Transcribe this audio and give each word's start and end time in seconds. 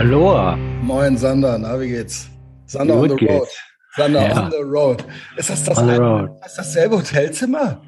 Aloha. 0.00 0.56
Moin 0.82 1.16
Sander, 1.18 1.58
na 1.58 1.78
wie 1.78 1.88
geht's? 1.88 2.30
Sander 2.64 2.94
Gut 2.96 3.10
on 3.12 3.18
the 3.18 3.26
road. 3.26 3.40
geht's. 3.40 3.58
Sander 3.96 4.28
Ja. 4.28 4.42
on 4.44 4.50
the 4.50 4.56
road. 4.62 5.04
Ist 5.36 5.50
das, 5.50 5.62
das 5.64 5.76
ein- 5.78 6.28
ist 6.46 6.56
dasselbe 6.56 6.96
Hotelzimmer? 6.96 7.82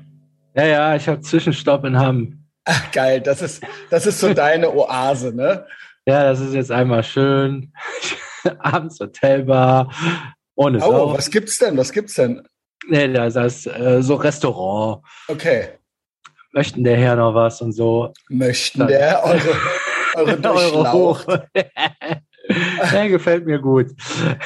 Ja, 0.55 0.65
ja, 0.67 0.95
ich 0.97 1.09
habe 1.09 1.21
Zwischenstopp 1.23 1.85
in 1.87 1.99
Hamm. 1.99 2.45
Ach, 2.67 2.93
geil, 2.93 3.23
das 3.23 3.41
ist, 3.41 3.63
das 3.89 4.05
ist 4.07 4.21
so 4.21 4.35
deine 4.35 4.71
Oase, 4.75 5.35
ne? 5.35 5.65
Ja, 6.05 6.25
das 6.25 6.41
ist 6.41 6.53
jetzt 6.53 6.71
einmal 6.71 7.03
schön. 7.03 7.73
Abends 8.59 9.01
Hotelbar. 9.01 9.91
Ohne 10.55 10.79
Oh, 10.85 10.91
Sau. 10.91 11.15
was 11.15 11.31
gibt's 11.31 11.57
denn? 11.59 11.79
Was 11.79 11.93
gibt's 11.93 12.13
denn? 12.15 12.43
Nee, 12.89 13.11
das 13.11 13.37
ist 13.37 13.67
äh, 13.69 14.03
so 14.03 14.17
Restaurant. 14.17 15.03
Okay. 15.29 15.69
Möchten 16.53 16.85
der 16.85 16.99
Herr 16.99 17.17
noch 17.17 17.35
was 17.35 17.63
und 17.63 17.73
so. 17.73 18.13
Möchten 18.29 18.87
der 18.87 19.25
eure, 19.25 19.41
eure 20.17 20.37
Durchlaucht? 20.41 21.27
hoch. 21.27 21.39
Der 22.93 23.09
gefällt 23.09 23.47
mir 23.47 23.59
gut. 23.61 23.87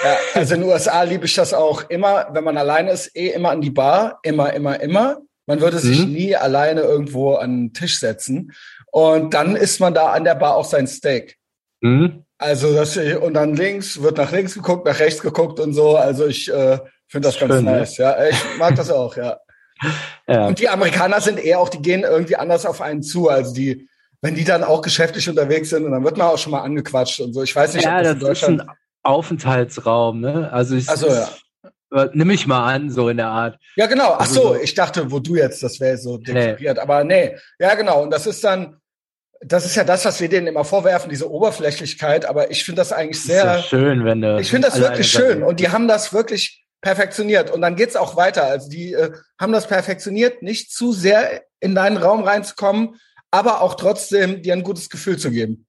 Ja, 0.04 0.16
also 0.34 0.54
in 0.54 0.60
den 0.60 0.70
USA 0.70 1.02
liebe 1.02 1.24
ich 1.24 1.34
das 1.34 1.54
auch 1.54 1.88
immer, 1.88 2.28
wenn 2.32 2.44
man 2.44 2.56
alleine 2.58 2.90
ist, 2.90 3.16
eh 3.16 3.28
immer 3.30 3.50
an 3.50 3.60
die 3.62 3.70
Bar, 3.70 4.18
immer, 4.22 4.52
immer, 4.52 4.78
immer. 4.80 5.18
Man 5.46 5.60
würde 5.60 5.78
sich 5.78 6.04
Mhm. 6.04 6.12
nie 6.12 6.36
alleine 6.36 6.82
irgendwo 6.82 7.34
an 7.34 7.50
den 7.68 7.72
Tisch 7.72 7.98
setzen. 7.98 8.52
Und 8.92 9.32
dann 9.34 9.56
isst 9.56 9.80
man 9.80 9.94
da 9.94 10.12
an 10.12 10.24
der 10.24 10.34
Bar 10.34 10.56
auch 10.56 10.64
sein 10.64 10.86
Steak. 10.86 11.36
Hm? 11.82 12.24
Also 12.38 12.74
das 12.74 12.96
und 12.96 13.34
dann 13.34 13.54
links 13.56 14.02
wird 14.02 14.18
nach 14.18 14.30
links 14.30 14.54
geguckt, 14.54 14.86
nach 14.86 14.98
rechts 14.98 15.22
geguckt 15.22 15.58
und 15.58 15.72
so. 15.72 15.96
Also 15.96 16.26
ich 16.26 16.52
äh, 16.52 16.78
finde 17.08 17.28
das 17.28 17.38
ganz 17.38 17.54
Schön, 17.54 17.64
ne? 17.64 17.70
nice. 17.78 17.96
Ja, 17.96 18.26
ich 18.26 18.36
mag 18.58 18.74
das 18.76 18.90
auch. 18.90 19.16
Ja. 19.16 19.38
Ja. 20.28 20.46
Und 20.48 20.58
die 20.58 20.68
Amerikaner 20.68 21.20
sind 21.20 21.38
eher 21.38 21.60
auch, 21.60 21.68
die 21.68 21.80
gehen 21.82 22.02
irgendwie 22.02 22.34
anders 22.34 22.66
auf 22.66 22.80
einen 22.80 23.02
zu. 23.02 23.28
Also 23.28 23.54
die, 23.54 23.88
wenn 24.22 24.34
die 24.34 24.44
dann 24.44 24.64
auch 24.64 24.82
geschäftlich 24.82 25.28
unterwegs 25.28 25.70
sind, 25.70 25.84
und 25.84 25.92
dann 25.92 26.04
wird 26.04 26.16
man 26.16 26.28
auch 26.28 26.38
schon 26.38 26.52
mal 26.52 26.62
angequatscht 26.62 27.20
und 27.20 27.32
so. 27.32 27.42
Ich 27.42 27.54
weiß 27.54 27.74
nicht, 27.74 27.84
ja, 27.84 27.98
ob 27.98 28.02
das 28.04 28.04
das 28.04 28.12
in 28.12 28.18
ist 28.18 28.28
Deutschland. 28.28 28.60
ein 28.62 28.76
Aufenthaltsraum, 29.02 30.20
ne? 30.20 30.50
Also 30.52 30.76
ich, 30.76 30.88
Ach 30.88 30.96
so, 30.96 31.08
ja. 31.08 31.28
Nimm 32.12 32.30
ich 32.30 32.46
mal 32.46 32.72
an, 32.74 32.90
so 32.90 33.08
in 33.08 33.16
der 33.16 33.28
Art. 33.28 33.58
Ja, 33.76 33.86
genau. 33.86 34.12
Ach 34.14 34.20
Also 34.20 34.42
so, 34.42 34.56
ich 34.56 34.74
dachte, 34.74 35.10
wo 35.12 35.20
du 35.20 35.36
jetzt, 35.36 35.62
das 35.62 35.78
wäre 35.80 35.96
so 35.96 36.18
deklariert. 36.18 36.78
Aber 36.78 37.04
nee, 37.04 37.36
ja, 37.58 37.74
genau. 37.74 38.02
Und 38.02 38.10
das 38.10 38.26
ist 38.26 38.42
dann, 38.42 38.78
das 39.40 39.64
ist 39.64 39.76
ja 39.76 39.84
das, 39.84 40.04
was 40.04 40.20
wir 40.20 40.28
denen 40.28 40.48
immer 40.48 40.64
vorwerfen, 40.64 41.08
diese 41.08 41.30
Oberflächlichkeit. 41.30 42.26
Aber 42.26 42.50
ich 42.50 42.64
finde 42.64 42.80
das 42.80 42.92
eigentlich 42.92 43.18
Ist 43.18 43.28
ja 43.28 43.54
sehr, 43.54 43.62
schön, 43.62 44.04
wenn 44.04 44.20
du. 44.20 44.38
ich 44.38 44.50
finde 44.50 44.68
das 44.68 44.80
wirklich 44.80 45.10
schön. 45.10 45.42
Und 45.44 45.60
die 45.60 45.68
haben 45.70 45.86
das 45.86 46.12
wirklich 46.12 46.64
perfektioniert. 46.80 47.50
Und 47.50 47.60
dann 47.60 47.76
geht's 47.76 47.96
auch 47.96 48.16
weiter. 48.16 48.44
Also 48.44 48.68
die 48.68 48.92
äh, 48.92 49.12
haben 49.40 49.52
das 49.52 49.66
perfektioniert, 49.68 50.42
nicht 50.42 50.72
zu 50.72 50.92
sehr 50.92 51.42
in 51.60 51.74
deinen 51.74 51.96
Raum 51.96 52.24
reinzukommen, 52.24 52.96
aber 53.30 53.60
auch 53.60 53.74
trotzdem 53.74 54.42
dir 54.42 54.52
ein 54.54 54.62
gutes 54.62 54.88
Gefühl 54.90 55.16
zu 55.18 55.30
geben. 55.30 55.66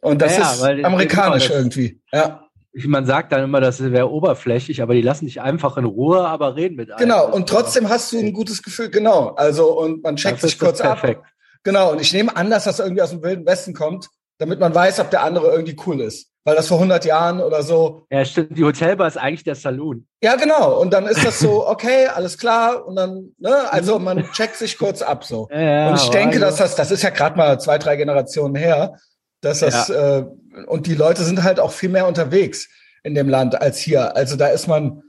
Und 0.00 0.22
das 0.22 0.36
Ja, 0.36 0.52
ist 0.52 0.84
amerikanisch 0.84 1.48
das- 1.48 1.56
irgendwie. 1.56 2.00
Ja. 2.12 2.42
Man 2.84 3.06
sagt 3.06 3.32
dann 3.32 3.42
immer, 3.42 3.60
das 3.62 3.82
wäre 3.82 4.10
oberflächlich, 4.10 4.82
aber 4.82 4.92
die 4.92 5.00
lassen 5.00 5.24
dich 5.24 5.40
einfach 5.40 5.78
in 5.78 5.86
Ruhe, 5.86 6.26
aber 6.28 6.56
reden 6.56 6.76
mit 6.76 6.90
einem. 6.90 6.98
Genau, 6.98 7.32
und 7.32 7.48
trotzdem 7.48 7.88
hast 7.88 8.12
du 8.12 8.18
ein 8.18 8.34
gutes 8.34 8.62
Gefühl, 8.62 8.90
genau. 8.90 9.28
Also, 9.30 9.78
und 9.80 10.02
man 10.02 10.16
checkt 10.16 10.42
sich 10.42 10.58
kurz 10.58 10.82
ab. 10.82 11.00
perfekt. 11.00 11.22
Genau, 11.62 11.92
und 11.92 12.00
ich 12.02 12.12
nehme 12.12 12.36
an, 12.36 12.50
dass 12.50 12.64
das 12.64 12.78
irgendwie 12.78 13.00
aus 13.00 13.10
dem 13.10 13.22
Wilden 13.22 13.46
Westen 13.46 13.72
kommt, 13.72 14.08
damit 14.38 14.60
man 14.60 14.74
weiß, 14.74 15.00
ob 15.00 15.10
der 15.10 15.22
andere 15.22 15.50
irgendwie 15.50 15.76
cool 15.86 16.00
ist. 16.00 16.30
Weil 16.44 16.54
das 16.54 16.68
vor 16.68 16.76
100 16.76 17.04
Jahren 17.04 17.40
oder 17.40 17.64
so. 17.64 18.06
Ja, 18.08 18.24
stimmt. 18.24 18.56
Die 18.56 18.62
Hotelbar 18.62 19.08
ist 19.08 19.16
eigentlich 19.16 19.42
der 19.42 19.56
Saloon. 19.56 20.06
Ja, 20.22 20.36
genau. 20.36 20.80
Und 20.80 20.92
dann 20.92 21.06
ist 21.06 21.24
das 21.24 21.40
so, 21.40 21.66
okay, 21.68 22.06
alles 22.06 22.38
klar. 22.38 22.86
Und 22.86 22.94
dann, 22.94 23.34
ne, 23.38 23.72
also 23.72 23.98
man 23.98 24.30
checkt 24.30 24.54
sich 24.54 24.78
kurz 24.78 25.02
ab 25.02 25.24
so. 25.24 25.48
Ja, 25.50 25.60
ja, 25.60 25.88
und 25.88 25.96
ich 25.96 26.08
denke, 26.10 26.38
dass 26.38 26.56
das, 26.56 26.76
das 26.76 26.92
ist 26.92 27.02
ja 27.02 27.10
gerade 27.10 27.36
mal 27.36 27.58
zwei, 27.58 27.78
drei 27.78 27.96
Generationen 27.96 28.54
her, 28.54 28.94
dass 29.40 29.58
das, 29.58 29.90
äh, 29.90 30.24
und 30.68 30.86
die 30.86 30.94
Leute 30.94 31.24
sind 31.24 31.42
halt 31.42 31.58
auch 31.58 31.72
viel 31.72 31.88
mehr 31.88 32.06
unterwegs 32.06 32.68
in 33.02 33.16
dem 33.16 33.28
Land 33.28 33.60
als 33.60 33.78
hier. 33.78 34.16
Also 34.16 34.36
da 34.36 34.46
ist 34.46 34.68
man 34.68 35.02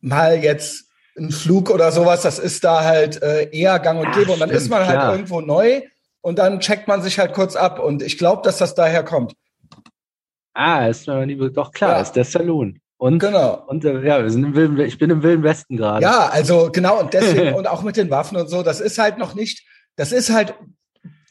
mal 0.00 0.42
jetzt 0.42 0.86
ein 1.16 1.30
Flug 1.30 1.70
oder 1.70 1.92
sowas, 1.92 2.22
das 2.22 2.40
ist 2.40 2.64
da 2.64 2.82
halt 2.82 3.22
äh, 3.22 3.48
eher 3.50 3.78
gang 3.78 4.00
und 4.00 4.06
Ja, 4.06 4.18
gäbe. 4.18 4.32
Und 4.32 4.40
dann 4.40 4.48
stimmt, 4.48 4.62
ist 4.62 4.70
man 4.70 4.86
halt 4.86 4.98
klar. 4.98 5.12
irgendwo 5.12 5.40
neu 5.40 5.82
und 6.24 6.38
dann 6.38 6.58
checkt 6.60 6.88
man 6.88 7.02
sich 7.02 7.18
halt 7.18 7.34
kurz 7.34 7.54
ab. 7.54 7.78
Und 7.78 8.02
ich 8.02 8.16
glaube, 8.16 8.40
dass 8.42 8.56
das 8.56 8.74
daher 8.74 9.04
kommt. 9.04 9.34
Ah, 10.54 10.86
ist 10.86 11.06
mir 11.06 11.26
nie, 11.26 11.36
doch 11.52 11.70
klar, 11.72 11.92
Ja. 11.96 12.00
ist 12.00 12.12
der 12.12 12.24
Saloon. 12.24 12.80
Und, 12.96 13.18
Genau. 13.18 13.62
und 13.66 13.84
äh, 13.84 14.00
ja, 14.06 14.22
wir 14.22 14.30
sind 14.30 14.44
im 14.44 14.54
Wilden, 14.54 14.78
ich 14.80 14.98
bin 14.98 15.10
im 15.10 15.22
Wilden 15.22 15.42
Westen 15.42 15.76
gerade. 15.76 16.02
Ja, 16.02 16.28
also 16.28 16.70
genau, 16.72 17.00
und 17.00 17.12
deswegen, 17.12 17.54
und 17.58 17.66
auch 17.66 17.82
mit 17.82 17.96
den 17.96 18.08
Waffen 18.10 18.36
und 18.38 18.48
so, 18.48 18.62
das 18.62 18.80
ist 18.80 18.98
halt 18.98 19.18
noch 19.18 19.34
nicht, 19.34 19.66
das 19.96 20.12
ist 20.12 20.30
halt, 20.30 20.54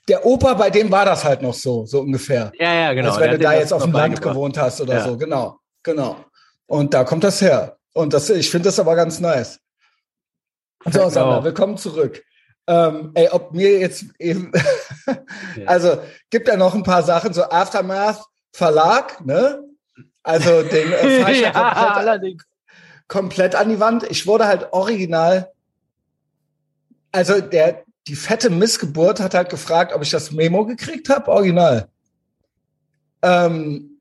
der 0.10 0.26
Opa, 0.26 0.54
bei 0.54 0.70
dem 0.70 0.92
war 0.92 1.06
das 1.06 1.24
halt 1.24 1.42
noch 1.42 1.54
so, 1.56 1.86
so 1.88 2.02
ungefähr. 2.02 2.52
ja, 2.60 2.74
ja, 2.74 2.94
genau. 2.94 3.10
als 3.12 3.20
wenn 3.20 3.32
du 3.32 3.40
da 3.40 3.54
jetzt 3.54 3.74
auf 3.74 3.84
dem 3.84 3.94
Land 3.94 4.22
gewohnt 4.22 4.58
hast 4.58 4.80
oder 4.82 4.96
Ja. 4.96 5.04
so, 5.08 5.18
genau, 5.18 5.58
genau. 5.82 6.18
Und 6.68 6.94
da 6.94 7.04
kommt 7.04 7.24
das 7.24 7.42
her. 7.42 7.78
Und 7.94 8.14
das, 8.14 8.30
ich 8.30 8.50
finde 8.52 8.66
das 8.68 8.80
aber 8.80 8.96
ganz 8.96 9.20
nice. 9.20 9.60
So, 10.86 10.92
Genau. 10.92 11.10
Sander, 11.10 11.44
willkommen 11.44 11.78
zurück. 11.78 12.24
Ähm, 12.66 13.12
ey, 13.14 13.28
ob 13.30 13.54
mir 13.54 13.80
jetzt 13.80 14.06
eben, 14.20 14.52
also 15.66 16.00
gibt 16.30 16.48
ja 16.48 16.56
noch 16.56 16.74
ein 16.74 16.84
paar 16.84 17.04
Sachen, 17.04 17.34
so 17.34 17.44
Aftermath 17.44 18.24
Verlag, 18.54 19.26
ne? 19.26 19.64
Also 20.22 20.62
den 20.62 20.92
äh, 20.94 21.20
ja, 21.22 21.30
ja, 21.30 21.52
komplett, 21.52 21.98
allerdings. 21.98 22.44
komplett 23.08 23.56
an 23.56 23.70
die 23.70 23.80
Wand. 23.80 24.04
Ich 24.10 24.26
wurde 24.26 24.48
halt 24.48 24.72
original, 24.72 25.52
also 27.12 27.42
der, 27.42 27.84
die 28.08 28.16
fette 28.16 28.50
Missgeburt 28.50 29.20
hat 29.20 29.34
halt 29.34 29.50
gefragt, 29.50 29.94
ob 29.94 30.02
ich 30.02 30.12
das 30.12 30.32
Memo 30.32 30.66
gekriegt 30.66 31.10
habe, 31.10 31.30
original. 31.30 31.90
Ähm, 33.22 34.00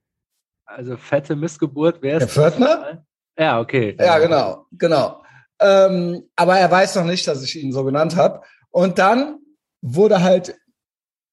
Also 0.67 0.97
fette 0.97 1.35
Missgeburt, 1.35 1.99
wer 2.01 2.19
Der 2.19 2.29
ist 2.29 2.35
Pförtner? 2.35 3.05
Ja, 3.39 3.61
okay. 3.61 3.97
Ja, 3.99 4.19
genau, 4.19 4.67
genau. 4.73 5.22
Ähm, 5.63 6.29
aber 6.37 6.59
er 6.59 6.71
weiß 6.71 6.97
noch 6.97 7.05
nicht, 7.05 7.27
dass 7.27 7.43
ich 7.43 7.63
ihn 7.63 7.73
so 7.73 7.85
genannt 7.85 8.17
habe. 8.17 8.43
Und 8.71 8.99
dann 8.99 9.39
wurde 9.81 10.23
halt 10.23 10.55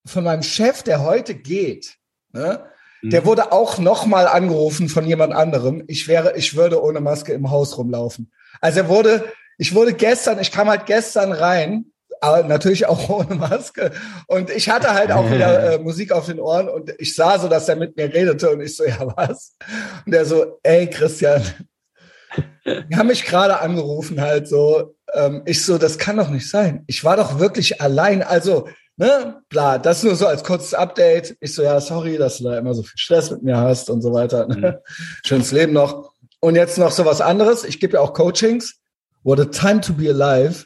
von 0.06 0.24
meinem 0.24 0.44
Chef, 0.44 0.84
der 0.84 1.02
heute 1.04 1.36
geht, 1.36 1.98
ne, 2.32 2.64
Mhm. 3.02 3.12
der 3.12 3.26
wurde 3.26 3.52
auch 3.52 3.78
noch 3.78 4.06
mal 4.06 4.28
angerufen 4.28 4.90
von 4.90 5.06
jemand 5.06 5.34
anderem. 5.34 5.84
Ich 5.88 6.08
wäre, 6.08 6.36
ich 6.36 6.56
würde 6.56 6.84
ohne 6.84 7.00
Maske 7.00 7.34
im 7.34 7.50
Haus 7.50 7.78
rumlaufen. 7.78 8.32
Also 8.62 8.82
er 8.82 8.90
wurde, 8.90 9.26
ich 9.58 9.74
wurde 9.74 9.94
gestern, 9.94 10.40
ich 10.40 10.52
kam 10.52 10.70
halt 10.70 10.86
gestern 10.86 11.32
rein, 11.32 11.86
aber 12.22 12.44
natürlich 12.44 12.88
auch 12.88 13.10
ohne 13.10 13.36
Maske. 13.36 13.92
Und 14.28 14.50
ich 14.50 14.70
hatte 14.70 14.94
halt 14.94 15.12
auch 15.12 15.32
wieder 15.32 15.74
äh, 15.76 15.80
Musik 15.80 16.12
auf 16.12 16.26
den 16.26 16.40
Ohren 16.40 16.68
und 16.68 16.94
ich 16.98 17.16
sah 17.16 17.40
so, 17.40 17.48
dass 17.48 17.70
er 17.70 17.78
mit 17.78 17.96
mir 17.96 18.14
redete 18.14 18.50
und 18.50 18.62
ich 18.62 18.76
so, 18.76 18.84
ja 18.84 19.00
was? 19.16 19.56
Und 20.06 20.14
er 20.14 20.26
so, 20.26 20.60
ey 20.64 20.88
Christian, 20.90 21.42
die 22.66 22.96
haben 22.96 23.08
mich 23.08 23.26
gerade 23.26 23.60
angerufen 23.60 24.22
halt 24.22 24.48
so. 24.48 24.96
Ähm, 25.14 25.42
ich 25.46 25.66
so, 25.66 25.78
das 25.78 25.98
kann 25.98 26.18
doch 26.18 26.30
nicht 26.30 26.50
sein. 26.50 26.84
Ich 26.88 27.04
war 27.04 27.18
doch 27.18 27.40
wirklich 27.40 27.82
allein. 27.82 28.22
Also, 28.24 28.68
ne, 28.98 29.42
bla, 29.50 29.78
das 29.78 30.04
nur 30.04 30.16
so 30.16 30.28
als 30.28 30.44
kurzes 30.44 30.74
Update. 30.74 31.36
Ich 31.40 31.54
so, 31.56 31.64
ja, 31.64 31.80
sorry, 31.82 32.18
dass 32.18 32.38
du 32.38 32.46
da 32.46 32.58
immer 32.58 32.74
so 32.74 32.84
viel 32.84 32.98
Stress 32.98 33.32
mit 33.32 33.44
mir 33.44 33.58
hast 33.58 33.90
und 33.90 34.02
so 34.02 34.14
weiter. 34.14 34.48
Ne? 34.48 34.82
Schönes 35.26 35.52
Leben 35.52 35.74
noch. 35.74 36.14
Und 36.42 36.56
jetzt 36.56 36.78
noch 36.78 36.92
so 36.92 37.06
was 37.06 37.22
anderes. 37.22 37.64
Ich 37.64 37.80
gebe 37.80 37.94
ja 37.96 38.02
auch 38.02 38.14
Coachings. 38.14 38.76
What 39.24 39.40
a 39.40 39.46
time 39.46 39.82
to 39.82 39.94
be 39.94 40.10
alive. 40.10 40.66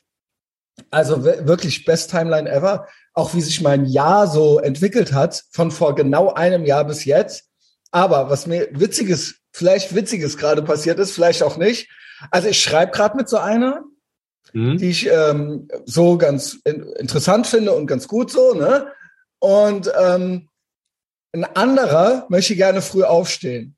Also 0.92 1.24
wir- 1.24 1.48
wirklich 1.48 1.86
best 1.86 2.12
Timeline 2.12 2.50
ever. 2.50 2.88
Auch 3.14 3.34
wie 3.34 3.42
sich 3.42 3.62
mein 3.62 3.86
Jahr 3.86 4.28
so 4.28 4.60
entwickelt 4.60 5.14
hat, 5.14 5.44
von 5.52 5.72
vor 5.72 5.96
genau 5.96 6.34
einem 6.34 6.66
Jahr 6.66 6.84
bis 6.86 7.06
jetzt. 7.06 7.46
Aber 7.92 8.30
was 8.30 8.48
mir 8.48 8.70
witziges, 8.72 9.36
vielleicht 9.54 9.96
witziges 9.96 10.38
gerade 10.38 10.62
passiert 10.64 11.00
ist, 11.00 11.14
vielleicht 11.14 11.44
auch 11.44 11.58
nicht. 11.58 11.90
Also 12.32 12.50
ich 12.50 12.62
schreibe 12.62 12.92
gerade 12.92 13.16
mit 13.16 13.30
so 13.30 13.38
einer, 13.38 13.84
Mhm. 14.52 14.78
die 14.78 14.90
ich 14.90 15.08
ähm, 15.10 15.68
so 15.86 16.18
ganz 16.18 16.60
in, 16.64 16.84
interessant 17.00 17.48
finde 17.48 17.72
und 17.74 17.88
ganz 17.88 18.08
gut 18.08 18.30
so, 18.30 18.54
ne? 18.54 18.92
Und 19.40 19.92
ähm, 20.00 20.50
ein 21.34 21.44
anderer 21.56 22.26
möchte 22.30 22.56
gerne 22.56 22.82
früh 22.82 23.04
aufstehen. 23.04 23.76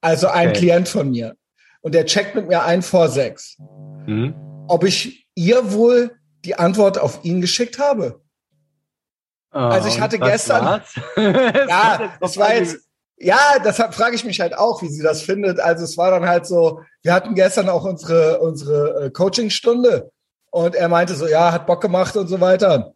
Also 0.00 0.28
ein 0.28 0.50
Okay. 0.50 0.58
Klient 0.58 0.88
von 0.88 1.10
mir. 1.10 1.36
Und 1.82 1.94
der 1.94 2.06
checkt 2.06 2.34
mit 2.34 2.48
mir 2.48 2.62
ein 2.64 2.82
vor 2.82 3.08
sechs. 3.08 3.56
Mhm. 4.06 4.34
Ob 4.68 4.84
ich 4.84 5.28
ihr 5.34 5.72
wohl 5.72 6.18
die 6.44 6.54
Antwort 6.54 6.96
auf 6.98 7.24
ihn 7.24 7.40
geschickt 7.40 7.78
habe. 7.78 8.22
Also 9.50 9.88
ich 9.88 10.00
hatte 10.00 10.18
gestern-? 10.18 10.82
Ja, 11.16 12.16
das 12.20 12.36
war 12.38 12.54
jetzt, 12.54 12.78
ja, 13.16 13.58
deshalb 13.64 13.94
frage 13.94 14.16
ich 14.16 14.24
mich 14.24 14.40
halt 14.40 14.56
auch, 14.56 14.82
wie 14.82 14.88
sie 14.88 15.02
das 15.02 15.22
findet. 15.22 15.60
Also 15.60 15.84
es 15.84 15.96
war 15.96 16.10
dann 16.10 16.28
halt 16.28 16.46
so, 16.46 16.80
wir 17.02 17.12
hatten 17.12 17.34
gestern 17.34 17.68
auch 17.68 17.84
unsere, 17.84 18.40
unsere 18.40 19.06
äh, 19.06 19.10
Coachingstunde 19.10 20.10
und 20.50 20.74
er 20.74 20.88
meinte 20.88 21.14
so, 21.14 21.26
ja, 21.26 21.52
hat 21.52 21.66
Bock 21.66 21.80
gemacht 21.80 22.16
und 22.16 22.28
so 22.28 22.40
weiter. 22.40 22.94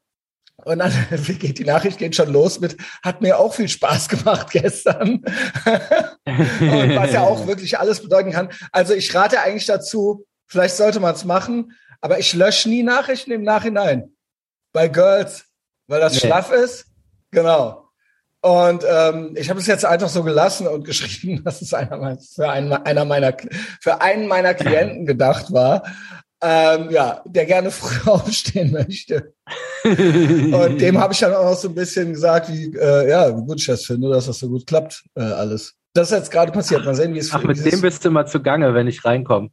Und 0.64 0.80
dann 0.80 0.92
wie 1.10 1.34
geht 1.34 1.58
die 1.58 1.64
Nachricht 1.64 1.98
geht 1.98 2.16
schon 2.16 2.32
los 2.32 2.58
mit, 2.60 2.76
hat 3.02 3.20
mir 3.20 3.38
auch 3.38 3.54
viel 3.54 3.68
Spaß 3.68 4.08
gemacht 4.08 4.50
gestern. 4.52 5.22
und 6.24 6.96
was 6.96 7.12
ja 7.12 7.22
auch 7.22 7.46
wirklich 7.46 7.78
alles 7.78 8.02
bedeuten 8.02 8.32
kann. 8.32 8.50
Also 8.72 8.94
ich 8.94 9.14
rate 9.14 9.40
eigentlich 9.40 9.66
dazu, 9.66 10.26
vielleicht 10.46 10.76
sollte 10.76 11.00
man 11.00 11.14
es 11.14 11.24
machen, 11.24 11.72
aber 12.00 12.18
ich 12.18 12.34
lösche 12.34 12.68
nie 12.68 12.82
Nachrichten 12.82 13.30
im 13.30 13.42
Nachhinein. 13.42 14.14
Bei 14.72 14.88
Girls, 14.88 15.44
weil 15.86 16.00
das 16.00 16.14
Nee. 16.14 16.20
schlaff 16.20 16.50
ist. 16.52 16.86
Genau. 17.30 17.87
Und 18.40 18.84
ähm, 18.88 19.34
ich 19.36 19.50
habe 19.50 19.58
es 19.58 19.66
jetzt 19.66 19.84
einfach 19.84 20.08
so 20.08 20.22
gelassen 20.22 20.66
und 20.66 20.84
geschrieben, 20.84 21.42
dass 21.44 21.60
es 21.62 21.74
einer, 21.74 22.18
für, 22.18 22.48
einen, 22.48 22.72
einer 22.72 23.04
meiner, 23.04 23.36
für 23.80 24.00
einen 24.00 24.28
meiner 24.28 24.54
Klienten 24.54 25.06
gedacht 25.06 25.52
war. 25.52 25.82
Ähm, 26.40 26.90
ja, 26.90 27.20
der 27.26 27.46
gerne 27.46 27.72
früh 27.72 27.98
aufstehen 28.08 28.70
möchte. 28.70 29.34
und 29.82 30.80
dem 30.80 30.98
habe 30.98 31.12
ich 31.12 31.18
dann 31.18 31.34
auch 31.34 31.50
noch 31.50 31.56
so 31.56 31.68
ein 31.68 31.74
bisschen 31.74 32.12
gesagt, 32.12 32.48
wie, 32.48 32.72
äh, 32.76 33.10
ja, 33.10 33.36
wie 33.36 33.44
gut 33.44 33.58
ich 33.58 33.66
das 33.66 33.84
finde, 33.84 34.08
dass 34.08 34.26
das 34.26 34.38
so 34.38 34.48
gut 34.48 34.64
klappt, 34.64 35.02
äh, 35.16 35.22
alles. 35.22 35.74
Das 35.94 36.12
ist 36.12 36.16
jetzt 36.16 36.30
gerade 36.30 36.52
passiert. 36.52 36.84
Mal 36.84 36.94
sehen, 36.94 37.12
wie 37.12 37.18
es 37.18 37.32
Ach, 37.32 37.42
mit 37.42 37.64
dem 37.64 37.80
bist 37.80 38.04
du 38.04 38.10
mal 38.10 38.26
zugange, 38.26 38.72
wenn 38.72 38.86
ich 38.86 39.04
reinkomme. 39.04 39.50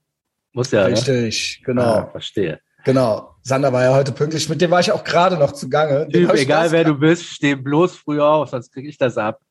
Muss 0.53 0.69
ja. 0.69 0.85
Richtig, 0.85 1.57
ne? 1.61 1.65
genau. 1.65 1.81
Ah, 1.81 2.09
verstehe. 2.11 2.59
Genau. 2.85 3.35
Sander 3.41 3.73
war 3.73 3.83
ja 3.83 3.93
heute 3.93 4.11
pünktlich. 4.11 4.47
Mit 4.47 4.61
dem 4.61 4.71
war 4.71 4.79
ich 4.79 4.91
auch 4.91 5.03
gerade 5.03 5.37
noch 5.37 5.51
zugange. 5.51 6.07
Typ, 6.07 6.33
egal 6.33 6.71
wer 6.71 6.83
du 6.83 6.95
bist, 6.95 7.25
steh 7.25 7.55
bloß 7.55 7.95
früher 7.95 8.25
auf, 8.25 8.49
sonst 8.49 8.71
kriege 8.71 8.87
ich 8.87 8.97
das 8.97 9.17
ab. 9.17 9.41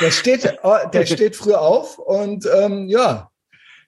Der 0.00 0.10
steht, 0.10 0.58
oh, 0.62 0.76
der 0.92 1.06
steht 1.06 1.36
früher 1.36 1.60
auf 1.60 1.98
und 1.98 2.46
ähm, 2.52 2.88
ja, 2.88 3.30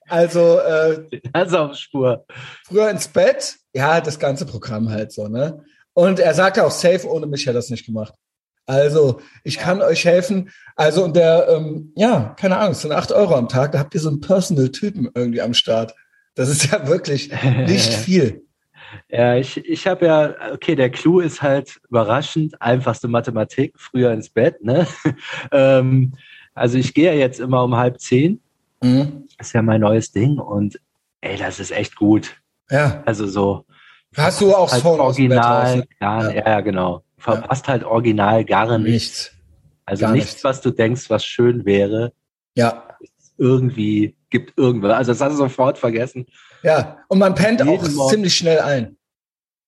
also 0.07 0.59
äh, 0.59 1.21
also 1.33 1.59
auf 1.59 1.75
Spur. 1.75 2.25
Früher 2.65 2.89
ins 2.89 3.07
Bett, 3.07 3.57
ja, 3.73 4.01
das 4.01 4.19
ganze 4.19 4.45
Programm 4.45 4.89
halt 4.89 5.11
so, 5.11 5.27
ne? 5.27 5.63
Und 5.93 6.19
er 6.19 6.33
sagte 6.33 6.65
auch 6.65 6.71
safe, 6.71 7.07
ohne 7.07 7.27
mich 7.27 7.41
hätte 7.41 7.51
er 7.51 7.55
das 7.55 7.69
nicht 7.69 7.85
gemacht. 7.85 8.13
Also, 8.65 9.19
ich 9.43 9.59
kann 9.59 9.81
euch 9.81 10.05
helfen. 10.05 10.49
Also, 10.75 11.03
und 11.03 11.15
der, 11.15 11.47
ähm, 11.49 11.91
ja, 11.95 12.35
keine 12.39 12.57
Ahnung, 12.57 12.71
es 12.71 12.81
sind 12.81 12.93
acht 12.93 13.11
Euro 13.11 13.35
am 13.35 13.49
Tag, 13.49 13.73
da 13.73 13.79
habt 13.79 13.93
ihr 13.93 13.99
so 13.99 14.09
einen 14.09 14.21
Personal-Typen 14.21 15.09
irgendwie 15.13 15.41
am 15.41 15.53
Start. 15.53 15.93
Das 16.35 16.49
ist 16.49 16.71
ja 16.71 16.87
wirklich 16.87 17.31
nicht 17.67 17.93
viel. 17.93 18.45
Ja, 19.09 19.35
ich, 19.35 19.57
ich 19.57 19.87
habe 19.87 20.05
ja, 20.05 20.35
okay, 20.53 20.75
der 20.75 20.89
Clou 20.89 21.19
ist 21.19 21.41
halt 21.41 21.79
überraschend, 21.89 22.61
einfachste 22.61 23.07
Mathematik, 23.07 23.73
früher 23.77 24.11
ins 24.11 24.29
Bett, 24.29 24.63
ne? 24.63 24.87
ähm, 25.51 26.13
also 26.53 26.77
ich 26.77 26.93
gehe 26.93 27.05
ja 27.05 27.13
jetzt 27.13 27.39
immer 27.39 27.63
um 27.63 27.75
halb 27.75 27.99
zehn. 27.99 28.41
Mhm. 28.81 29.27
Ist 29.39 29.53
ja 29.53 29.61
mein 29.61 29.81
neues 29.81 30.11
Ding 30.11 30.39
und 30.39 30.79
ey, 31.21 31.37
das 31.37 31.59
ist 31.59 31.71
echt 31.71 31.95
gut. 31.95 32.35
Ja. 32.69 33.01
Also 33.05 33.27
so. 33.27 33.65
Hast 34.15 34.41
du 34.41 34.53
auch 34.53 34.71
halt 34.71 34.85
original, 34.85 35.77
ne? 35.77 35.87
gar, 35.99 36.33
ja. 36.33 36.47
ja, 36.47 36.61
genau. 36.61 37.03
Verpasst 37.17 37.67
ja. 37.67 37.73
halt 37.73 37.83
original 37.83 38.45
gar 38.45 38.77
nichts. 38.77 38.91
nichts. 38.91 39.31
Also 39.85 40.01
gar 40.01 40.11
nichts, 40.11 40.31
nichts, 40.31 40.43
was 40.43 40.61
du 40.61 40.71
denkst, 40.71 41.09
was 41.09 41.25
schön 41.25 41.65
wäre. 41.65 42.13
Ja. 42.55 42.87
Irgendwie 43.37 44.15
gibt 44.33 44.57
irgendwas. 44.57 44.93
Also 44.93 45.11
das 45.11 45.21
hast 45.21 45.33
du 45.33 45.37
sofort 45.37 45.77
vergessen. 45.77 46.25
Ja, 46.63 46.97
und 47.07 47.19
man 47.19 47.35
pennt 47.35 47.59
Jeden 47.59 47.69
auch 47.69 47.87
Morgen. 47.89 48.09
ziemlich 48.09 48.35
schnell 48.35 48.59
ein. 48.59 48.97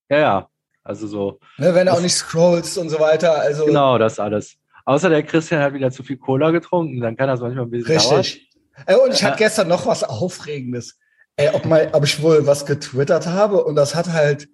Ja, 0.09 0.17
ja. 0.17 0.50
Also 0.83 1.07
so. 1.07 1.39
Ne, 1.57 1.73
wenn 1.75 1.85
du 1.85 1.94
auch 1.94 2.01
nicht 2.01 2.15
scrollst 2.15 2.77
und 2.77 2.89
so 2.89 3.00
weiter. 3.00 3.39
Also 3.39 3.65
genau, 3.65 3.97
das 3.97 4.19
alles. 4.19 4.57
Außer 4.85 5.09
der 5.09 5.23
Christian 5.23 5.62
hat 5.62 5.73
wieder 5.73 5.91
zu 5.91 6.03
viel 6.03 6.17
Cola 6.17 6.50
getrunken, 6.50 7.00
dann 7.00 7.15
kann 7.15 7.27
das 7.27 7.41
manchmal 7.41 7.65
ein 7.65 7.71
bisschen 7.71 7.95
Richtig. 7.95 8.50
Dauern. 8.88 9.00
Und 9.01 9.13
ich 9.13 9.21
ja. 9.21 9.27
hatte 9.27 9.38
gestern 9.38 9.67
noch 9.67 9.85
was 9.85 10.03
Aufregendes. 10.03 10.97
Ey, 11.38 11.50
ob, 11.53 11.65
mal, 11.65 11.89
ob 11.91 12.03
ich 12.03 12.21
wohl 12.21 12.47
was 12.47 12.65
getwittert 12.65 13.27
habe 13.27 13.63
und 13.63 13.75
das 13.75 13.94
hat 13.94 14.11
halt 14.11 14.47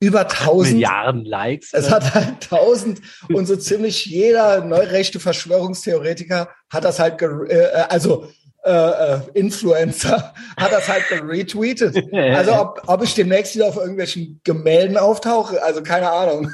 über 0.00 0.26
tausend 0.26 0.74
Milliarden 0.74 1.24
Likes. 1.24 1.72
Es 1.72 1.90
hat 1.90 2.14
halt 2.14 2.48
tausend 2.48 3.00
und 3.28 3.46
so 3.46 3.56
ziemlich 3.56 4.06
jeder 4.06 4.64
neurechte 4.64 5.20
Verschwörungstheoretiker 5.20 6.48
hat 6.70 6.84
das 6.84 6.98
halt, 6.98 7.20
äh, 7.22 7.84
also 7.88 8.28
äh, 8.62 8.70
äh, 8.70 9.20
Influencer 9.34 10.34
hat 10.56 10.72
das 10.72 10.88
halt 10.88 11.04
retweetet. 11.10 11.96
Also 12.12 12.54
ob, 12.54 12.82
ob 12.86 13.02
ich 13.02 13.14
demnächst 13.14 13.54
wieder 13.54 13.66
auf 13.66 13.76
irgendwelchen 13.76 14.40
Gemälden 14.44 14.96
auftauche, 14.96 15.62
also 15.62 15.82
keine 15.82 16.10
Ahnung. 16.10 16.50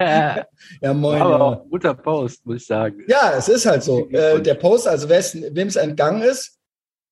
ja, 0.00 0.94
moin. 0.94 1.20
Aber 1.20 1.30
ja. 1.30 1.40
auch 1.40 1.68
guter 1.68 1.94
Post, 1.94 2.46
muss 2.46 2.62
ich 2.62 2.66
sagen. 2.66 3.02
Ja, 3.08 3.34
es 3.36 3.48
ist 3.48 3.66
halt 3.66 3.82
so. 3.82 4.08
Äh, 4.10 4.40
der 4.40 4.54
Post, 4.54 4.86
also 4.86 5.08
wem 5.08 5.68
es 5.68 5.76
entgangen 5.76 6.22
ist, 6.22 6.58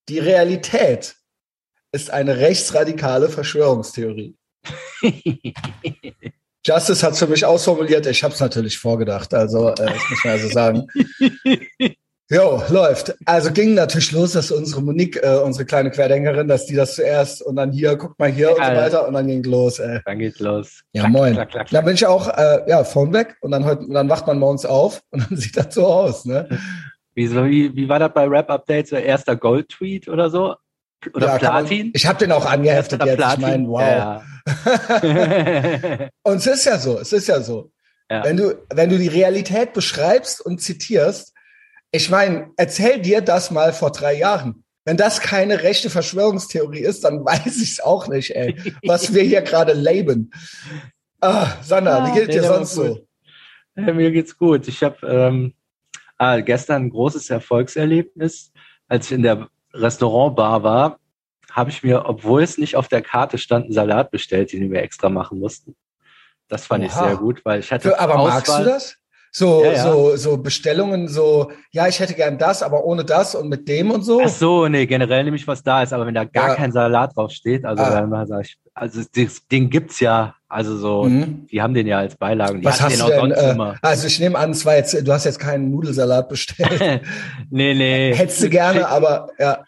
die 0.08 0.18
Realität 0.18 1.16
ist 1.92 2.10
eine 2.10 2.38
rechtsradikale 2.38 3.28
Verschwörungstheorie. 3.28 4.36
Justice 6.64 7.04
hat 7.04 7.14
es 7.14 7.18
für 7.18 7.26
mich 7.26 7.44
ausformuliert. 7.44 8.06
Ich 8.06 8.22
habe 8.22 8.34
es 8.34 8.40
natürlich 8.40 8.78
vorgedacht. 8.78 9.32
Also, 9.34 9.70
äh, 9.70 9.74
das 9.74 10.10
muss 10.10 10.24
man 10.24 10.32
also 10.34 10.48
sagen. 10.48 10.86
Jo, 12.32 12.62
läuft. 12.68 13.16
Also 13.24 13.50
ging 13.50 13.74
natürlich 13.74 14.12
los, 14.12 14.34
dass 14.34 14.52
unsere 14.52 14.82
Monique, 14.82 15.16
äh, 15.20 15.38
unsere 15.38 15.64
kleine 15.64 15.90
Querdenkerin, 15.90 16.46
dass 16.46 16.64
die 16.64 16.76
das 16.76 16.94
zuerst 16.94 17.42
und 17.42 17.56
dann 17.56 17.72
hier, 17.72 17.96
guck 17.96 18.16
mal 18.20 18.30
hier 18.30 18.50
ja, 18.50 18.52
und 18.52 18.64
so 18.64 18.80
weiter 18.80 19.08
und 19.08 19.14
dann 19.14 19.26
ging 19.26 19.42
los. 19.42 19.80
Ey. 19.80 20.00
Dann 20.04 20.20
geht's 20.20 20.38
los. 20.38 20.82
Ja, 20.92 21.02
klack, 21.02 21.12
moin. 21.12 21.34
Klack, 21.34 21.50
klack, 21.50 21.70
Dann 21.70 21.84
bin 21.84 21.94
ich 21.94 22.06
auch, 22.06 22.28
äh, 22.28 22.60
ja, 22.68 22.84
Phone 22.84 23.12
weg 23.12 23.36
und 23.40 23.50
dann 23.50 23.64
heute, 23.64 23.84
dann 23.88 24.08
wacht 24.08 24.28
man 24.28 24.38
morgens 24.38 24.64
auf 24.64 25.02
und 25.10 25.28
dann 25.28 25.36
sieht 25.36 25.56
das 25.56 25.74
so 25.74 25.86
aus, 25.86 26.24
ne? 26.24 26.48
Wie, 27.14 27.28
wie, 27.34 27.74
wie 27.74 27.88
war 27.88 27.98
das 27.98 28.12
bei 28.14 28.28
Rap 28.28 28.48
Updates? 28.48 28.92
Erster 28.92 29.34
Gold-Tweet 29.34 30.08
oder 30.08 30.30
so? 30.30 30.54
Oder 31.12 31.26
ja, 31.26 31.38
Platin? 31.38 31.86
Man, 31.86 31.92
ich 31.94 32.06
habe 32.06 32.18
den 32.20 32.30
auch 32.30 32.46
angeheftet 32.46 33.04
jetzt. 33.04 33.16
Platin? 33.16 33.42
Ich 33.42 33.48
meine, 33.48 33.68
wow. 33.68 33.80
Ja. 33.80 34.22
und 36.22 36.36
es 36.36 36.46
ist 36.46 36.64
ja 36.64 36.78
so, 36.78 37.00
es 37.00 37.12
ist 37.12 37.26
ja 37.26 37.40
so. 37.40 37.72
Wenn 38.08 38.36
du, 38.36 38.56
wenn 38.74 38.90
du 38.90 38.98
die 38.98 39.08
Realität 39.08 39.72
beschreibst 39.72 40.44
und 40.44 40.60
zitierst, 40.60 41.32
ich 41.92 42.10
meine, 42.10 42.50
erzähl 42.56 43.00
dir 43.00 43.20
das 43.20 43.50
mal 43.50 43.72
vor 43.72 43.90
drei 43.92 44.16
Jahren. 44.16 44.64
Wenn 44.84 44.96
das 44.96 45.20
keine 45.20 45.62
rechte 45.62 45.90
Verschwörungstheorie 45.90 46.80
ist, 46.80 47.04
dann 47.04 47.24
weiß 47.24 47.60
ich 47.62 47.72
es 47.72 47.80
auch 47.80 48.08
nicht, 48.08 48.34
ey, 48.34 48.56
was 48.84 49.14
wir 49.14 49.22
hier 49.22 49.42
gerade 49.42 49.72
leben. 49.72 50.32
Ah, 51.20 51.48
Sandra, 51.62 52.06
wie 52.06 52.18
geht 52.18 52.32
dir 52.32 52.42
sonst 52.42 52.74
so? 52.74 53.06
Ja, 53.76 53.92
mir 53.92 54.10
geht's 54.10 54.36
gut. 54.36 54.68
Ich 54.68 54.82
habe 54.82 55.06
ähm, 55.06 55.54
ah, 56.16 56.40
gestern 56.40 56.84
ein 56.84 56.90
großes 56.90 57.30
Erfolgserlebnis. 57.30 58.52
Als 58.88 59.06
ich 59.06 59.12
in 59.12 59.22
der 59.22 59.48
Restaurantbar 59.72 60.62
war, 60.62 60.98
habe 61.50 61.70
ich 61.70 61.82
mir, 61.82 62.06
obwohl 62.06 62.42
es 62.42 62.58
nicht 62.58 62.76
auf 62.76 62.88
der 62.88 63.02
Karte 63.02 63.38
stand, 63.38 63.66
einen 63.66 63.74
Salat 63.74 64.10
bestellt, 64.10 64.52
den 64.52 64.70
wir 64.70 64.82
extra 64.82 65.08
machen 65.08 65.38
mussten. 65.38 65.76
Das 66.48 66.66
fand 66.66 66.84
Oha. 66.84 66.88
ich 66.88 66.92
sehr 66.94 67.16
gut, 67.16 67.44
weil 67.44 67.60
ich 67.60 67.70
hatte. 67.70 67.98
aber 67.98 68.18
Auswahl. 68.18 68.34
magst 68.34 68.58
du 68.58 68.64
das? 68.64 68.96
So, 69.32 69.64
ja, 69.64 69.72
ja. 69.72 69.82
so, 69.82 70.16
so 70.16 70.36
Bestellungen, 70.38 71.06
so, 71.06 71.52
ja, 71.70 71.86
ich 71.86 72.00
hätte 72.00 72.14
gern 72.14 72.36
das, 72.36 72.62
aber 72.64 72.84
ohne 72.84 73.04
das 73.04 73.36
und 73.36 73.48
mit 73.48 73.68
dem 73.68 73.92
und 73.92 74.02
so. 74.02 74.20
Ach 74.24 74.28
so, 74.28 74.66
nee, 74.66 74.86
generell 74.86 75.22
nehme 75.22 75.36
ich, 75.36 75.46
was 75.46 75.62
da 75.62 75.82
ist, 75.82 75.92
aber 75.92 76.04
wenn 76.06 76.14
da 76.14 76.24
gar 76.24 76.48
ja. 76.48 76.54
kein 76.56 76.72
Salat 76.72 77.16
drauf 77.16 77.30
steht, 77.30 77.64
also 77.64 77.82
ah. 77.82 78.00
dann 78.00 78.26
sag 78.26 78.44
ich, 78.44 78.56
also 78.74 79.02
das 79.14 79.46
Ding 79.46 79.70
gibt's 79.70 80.00
ja, 80.00 80.34
also 80.48 80.76
so, 80.76 81.04
mhm. 81.04 81.46
die 81.46 81.62
haben 81.62 81.74
den 81.74 81.86
ja 81.86 81.98
als 81.98 82.16
Beilagen. 82.16 82.60
Die 82.60 82.66
was 82.66 82.80
hast 82.80 83.00
du 83.00 83.06
denn, 83.06 83.30
äh, 83.30 83.74
Also 83.82 84.08
ich 84.08 84.18
nehme 84.18 84.36
an, 84.36 84.50
es 84.50 84.66
war 84.66 84.74
jetzt, 84.74 85.06
du 85.06 85.12
hast 85.12 85.24
jetzt 85.24 85.38
keinen 85.38 85.70
Nudelsalat 85.70 86.28
bestellt. 86.28 87.02
nee, 87.50 87.74
nee. 87.74 88.12
Hättest 88.12 88.42
du 88.42 88.50
gerne, 88.50 88.88
aber 88.88 89.28
ja. 89.38 89.62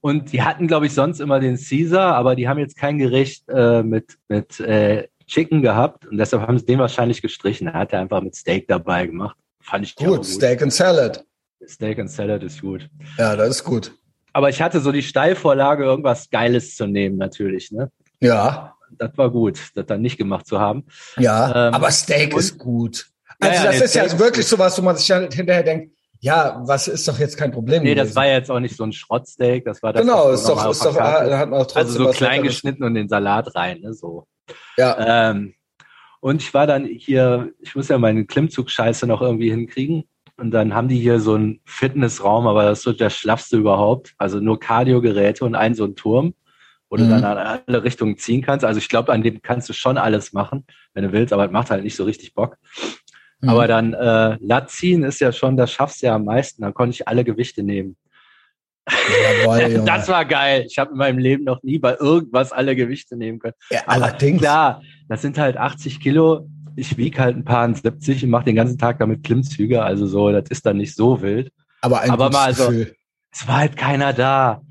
Und 0.00 0.32
die 0.32 0.42
hatten, 0.42 0.66
glaube 0.66 0.86
ich, 0.86 0.94
sonst 0.94 1.20
immer 1.20 1.38
den 1.38 1.56
Caesar, 1.56 2.14
aber 2.14 2.34
die 2.34 2.48
haben 2.48 2.58
jetzt 2.58 2.76
kein 2.76 2.98
Gericht 2.98 3.48
äh, 3.48 3.82
mit, 3.82 4.16
mit 4.26 4.58
äh, 4.58 5.06
Chicken 5.26 5.62
gehabt 5.62 6.06
und 6.06 6.18
deshalb 6.18 6.42
haben 6.42 6.58
sie 6.58 6.66
den 6.66 6.78
wahrscheinlich 6.78 7.22
gestrichen. 7.22 7.68
Er 7.68 7.74
hat 7.74 7.92
er 7.92 8.00
einfach 8.00 8.20
mit 8.20 8.34
Steak 8.34 8.68
dabei 8.68 9.06
gemacht. 9.06 9.36
Fand 9.60 9.84
ich 9.84 9.94
gut. 9.94 10.08
gut. 10.08 10.26
Steak 10.26 10.62
and 10.62 10.72
Salad. 10.72 11.24
Steak 11.66 11.98
and 11.98 12.10
Salad 12.10 12.42
ist 12.42 12.60
gut. 12.60 12.88
Ja, 13.18 13.36
das 13.36 13.48
ist 13.48 13.64
gut. 13.64 13.92
Aber 14.32 14.48
ich 14.48 14.60
hatte 14.62 14.80
so 14.80 14.92
die 14.92 15.02
Steilvorlage, 15.02 15.84
irgendwas 15.84 16.30
Geiles 16.30 16.74
zu 16.74 16.86
nehmen, 16.86 17.16
natürlich. 17.16 17.70
Ne? 17.70 17.90
Ja. 18.20 18.74
Das 18.98 19.16
war 19.16 19.30
gut, 19.30 19.58
das 19.74 19.86
dann 19.86 20.02
nicht 20.02 20.18
gemacht 20.18 20.46
zu 20.46 20.58
haben. 20.58 20.84
Ja, 21.16 21.68
ähm, 21.68 21.74
aber 21.74 21.90
Steak 21.90 22.36
ist 22.36 22.58
gut. 22.58 23.06
Also 23.40 23.64
ja, 23.64 23.72
das 23.72 23.80
ist 23.80 23.94
ja 23.94 24.18
wirklich 24.18 24.46
so 24.46 24.58
was, 24.58 24.78
wo 24.78 24.82
man 24.82 24.96
sich 24.96 25.06
dann 25.06 25.30
hinterher 25.30 25.62
denkt, 25.62 25.92
ja, 26.20 26.62
was 26.64 26.86
ist 26.86 27.08
doch 27.08 27.18
jetzt 27.18 27.36
kein 27.36 27.50
Problem. 27.50 27.82
Nee, 27.82 27.94
gewesen. 27.94 28.06
das 28.06 28.14
war 28.14 28.26
jetzt 28.26 28.48
auch 28.48 28.60
nicht 28.60 28.76
so 28.76 28.84
ein 28.84 28.92
Schrottsteak, 28.92 29.64
das 29.64 29.82
war 29.82 29.92
das. 29.92 30.02
Genau, 30.02 30.30
ist 30.30 30.48
doch, 30.48 30.70
ist 30.70 30.84
doch, 30.84 30.94
hat 30.96 31.50
man 31.50 31.60
auch 31.60 31.66
trotzdem 31.66 31.78
Also 31.78 32.04
so 32.04 32.10
klein 32.10 32.44
geschnitten 32.44 32.84
und 32.84 32.94
den 32.94 33.08
Salat 33.08 33.54
rein, 33.56 33.80
ne, 33.80 33.92
so. 33.92 34.26
Ja. 34.76 35.30
Ähm, 35.30 35.54
und 36.20 36.40
ich 36.40 36.54
war 36.54 36.66
dann 36.66 36.84
hier, 36.84 37.52
ich 37.58 37.74
muss 37.74 37.88
ja 37.88 37.98
meine 37.98 38.24
Klimmzug-Scheiße 38.24 39.06
noch 39.06 39.22
irgendwie 39.22 39.50
hinkriegen. 39.50 40.04
Und 40.36 40.50
dann 40.52 40.74
haben 40.74 40.88
die 40.88 40.98
hier 40.98 41.20
so 41.20 41.34
einen 41.34 41.60
Fitnessraum, 41.64 42.46
aber 42.46 42.64
das 42.64 42.78
ist 42.78 42.84
so 42.84 42.92
der 42.92 43.10
schlaffste 43.10 43.56
überhaupt. 43.56 44.14
Also 44.18 44.40
nur 44.40 44.58
Kardiogeräte 44.58 45.44
und 45.44 45.54
ein 45.54 45.74
so 45.74 45.84
ein 45.84 45.96
Turm, 45.96 46.34
wo 46.88 46.96
mhm. 46.96 47.00
du 47.00 47.08
dann 47.08 47.24
an 47.24 47.60
alle 47.66 47.84
Richtungen 47.84 48.16
ziehen 48.18 48.42
kannst. 48.42 48.64
Also 48.64 48.78
ich 48.78 48.88
glaube, 48.88 49.12
an 49.12 49.22
dem 49.22 49.42
kannst 49.42 49.68
du 49.68 49.72
schon 49.72 49.98
alles 49.98 50.32
machen, 50.32 50.64
wenn 50.94 51.04
du 51.04 51.12
willst, 51.12 51.32
aber 51.32 51.46
es 51.46 51.50
macht 51.50 51.70
halt 51.70 51.84
nicht 51.84 51.96
so 51.96 52.04
richtig 52.04 52.34
Bock. 52.34 52.56
Mhm. 53.40 53.48
Aber 53.48 53.66
dann 53.66 53.92
äh, 53.92 54.38
Lat 54.40 54.70
ziehen 54.70 55.02
ist 55.02 55.20
ja 55.20 55.32
schon, 55.32 55.56
das 55.56 55.72
schaffst 55.72 56.02
du 56.02 56.06
ja 56.06 56.14
am 56.14 56.24
meisten. 56.24 56.62
Dann 56.62 56.74
konnte 56.74 56.94
ich 56.94 57.08
alle 57.08 57.24
Gewichte 57.24 57.62
nehmen. 57.62 57.96
Jawohl, 58.90 59.82
das 59.86 60.08
war 60.08 60.24
geil. 60.24 60.64
Ich 60.68 60.78
habe 60.78 60.92
in 60.92 60.98
meinem 60.98 61.18
Leben 61.18 61.44
noch 61.44 61.62
nie 61.62 61.78
bei 61.78 61.96
irgendwas 61.96 62.52
alle 62.52 62.74
Gewichte 62.74 63.16
nehmen 63.16 63.38
können. 63.38 63.54
Ja, 63.70 63.80
allerdings. 63.86 64.40
Klar, 64.40 64.82
das 65.08 65.22
sind 65.22 65.38
halt 65.38 65.56
80 65.56 66.00
Kilo. 66.00 66.48
Ich 66.74 66.96
wiege 66.96 67.20
halt 67.20 67.36
ein 67.36 67.44
paar 67.44 67.72
70 67.72 68.24
und 68.24 68.30
mache 68.30 68.44
den 68.44 68.56
ganzen 68.56 68.78
Tag 68.78 68.98
damit 68.98 69.24
Klimmzüge. 69.24 69.82
Also 69.82 70.06
so, 70.06 70.32
das 70.32 70.50
ist 70.50 70.66
dann 70.66 70.78
nicht 70.78 70.94
so 70.94 71.20
wild. 71.22 71.52
Aber, 71.80 72.00
ein 72.00 72.10
Aber 72.10 72.30
mal 72.30 72.54
so, 72.54 72.70
es 72.70 73.48
war 73.48 73.58
halt 73.58 73.76
keiner 73.76 74.12
da. 74.12 74.62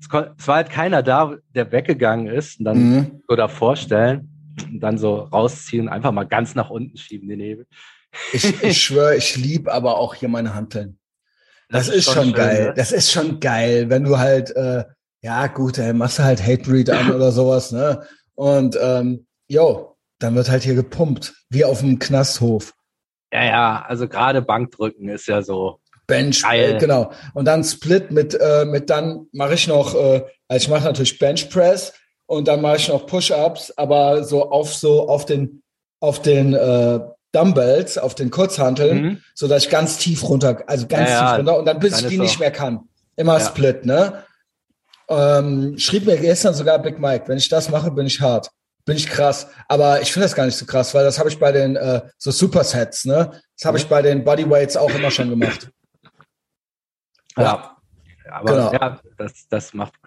Es, 0.00 0.08
es, 0.38 0.48
war 0.48 0.56
halt 0.56 0.70
keiner 0.70 1.02
da, 1.02 1.36
der 1.54 1.70
weggegangen 1.70 2.26
ist 2.26 2.58
und 2.58 2.64
dann 2.64 2.78
mhm. 2.78 3.22
so 3.28 3.36
davor 3.36 3.76
stellen 3.76 4.28
und 4.70 4.80
dann 4.80 4.98
so 4.98 5.16
rausziehen, 5.16 5.88
einfach 5.88 6.12
mal 6.12 6.24
ganz 6.24 6.54
nach 6.54 6.70
unten 6.70 6.96
schieben 6.96 7.28
den 7.28 7.40
Hebel. 7.40 7.66
Ich, 8.32 8.62
ich 8.62 8.82
schwöre, 8.82 9.16
ich 9.16 9.36
liebe 9.36 9.72
aber 9.72 9.98
auch 9.98 10.14
hier 10.14 10.28
meine 10.28 10.54
Hanteln. 10.54 10.98
Das, 11.72 11.86
das 11.86 11.96
ist, 11.96 12.04
schon, 12.04 12.14
schon 12.14 12.32
geil. 12.34 12.66
Ne? 12.66 12.74
Das 12.76 12.92
ist 12.92 13.10
schon 13.10 13.40
geil, 13.40 13.88
wenn 13.88 14.04
du 14.04 14.18
halt, 14.18 14.54
äh, 14.54 14.84
ja 15.22 15.46
gut, 15.46 15.78
ey, 15.78 15.92
machst 15.92 16.18
du 16.18 16.24
halt 16.24 16.44
Hatebreed 16.44 16.90
an 16.90 17.12
oder 17.12 17.32
sowas, 17.32 17.72
ne? 17.72 18.06
Und 18.34 18.78
ähm, 18.80 19.26
yo, 19.48 19.96
dann 20.18 20.34
wird 20.34 20.50
halt 20.50 20.62
hier 20.62 20.74
gepumpt, 20.74 21.34
wie 21.48 21.64
auf 21.64 21.80
dem 21.80 21.98
Knasthof. 21.98 22.74
Ja, 23.32 23.44
ja, 23.44 23.84
also 23.88 24.08
gerade 24.08 24.42
Bankdrücken 24.42 25.08
ist 25.08 25.26
ja 25.26 25.42
so. 25.42 25.80
Bench, 26.06 26.42
geil. 26.42 26.74
Äh, 26.74 26.78
genau. 26.78 27.12
Und 27.32 27.46
dann 27.46 27.64
Split 27.64 28.10
mit, 28.10 28.34
äh, 28.38 28.64
mit 28.64 28.90
dann 28.90 29.28
mache 29.32 29.54
ich 29.54 29.66
noch, 29.66 29.94
äh, 29.94 30.22
also 30.48 30.64
ich 30.64 30.68
mache 30.68 30.84
natürlich 30.84 31.18
Bench 31.18 31.48
Press 31.48 31.94
und 32.26 32.48
dann 32.48 32.60
mache 32.60 32.76
ich 32.76 32.88
noch 32.88 33.06
Push-Ups, 33.06 33.72
aber 33.76 34.24
so 34.24 34.50
auf 34.50 34.74
so 34.74 35.08
auf 35.08 35.24
den 35.24 35.62
auf 36.00 36.20
den 36.20 36.52
äh, 36.54 37.00
Dumbbells, 37.32 37.98
auf 37.98 38.14
den 38.14 38.30
Kurzhanteln, 38.30 39.02
mhm. 39.02 39.22
so 39.34 39.48
dass 39.48 39.64
ich 39.64 39.70
ganz 39.70 39.98
tief 39.98 40.28
runter, 40.28 40.62
also 40.66 40.86
ganz 40.86 41.10
ja, 41.10 41.30
tief 41.30 41.38
runter 41.38 41.58
und 41.58 41.66
dann 41.66 41.78
bis 41.78 42.00
ich 42.00 42.06
die 42.08 42.18
nicht 42.18 42.38
mehr 42.38 42.50
kann. 42.50 42.88
Immer 43.16 43.38
ja. 43.38 43.46
Split, 43.46 43.84
ne? 43.86 44.24
Ähm, 45.08 45.78
schrieb 45.78 46.06
mir 46.06 46.16
gestern 46.16 46.54
sogar 46.54 46.78
Big 46.78 46.98
Mike, 46.98 47.24
wenn 47.28 47.38
ich 47.38 47.48
das 47.48 47.68
mache, 47.70 47.90
bin 47.90 48.06
ich 48.06 48.20
hart. 48.20 48.50
Bin 48.84 48.96
ich 48.96 49.06
krass. 49.06 49.48
Aber 49.68 50.00
ich 50.00 50.12
finde 50.12 50.26
das 50.26 50.34
gar 50.34 50.46
nicht 50.46 50.56
so 50.56 50.66
krass, 50.66 50.94
weil 50.94 51.04
das 51.04 51.18
habe 51.18 51.28
ich 51.28 51.38
bei 51.38 51.52
den 51.52 51.76
äh, 51.76 52.02
so 52.18 52.30
Supersets, 52.30 53.04
ne? 53.04 53.40
Das 53.56 53.66
habe 53.66 53.78
ich 53.78 53.86
bei 53.86 54.02
den 54.02 54.24
Bodyweights 54.24 54.76
auch 54.76 54.90
immer 54.90 55.10
schon 55.10 55.30
gemacht. 55.30 55.70
Ja. 57.36 57.42
ja. 57.42 57.76
Aber 58.30 58.52
genau. 58.52 58.72
ja, 58.72 59.00
das, 59.18 59.46
das 59.48 59.74
macht 59.74 60.01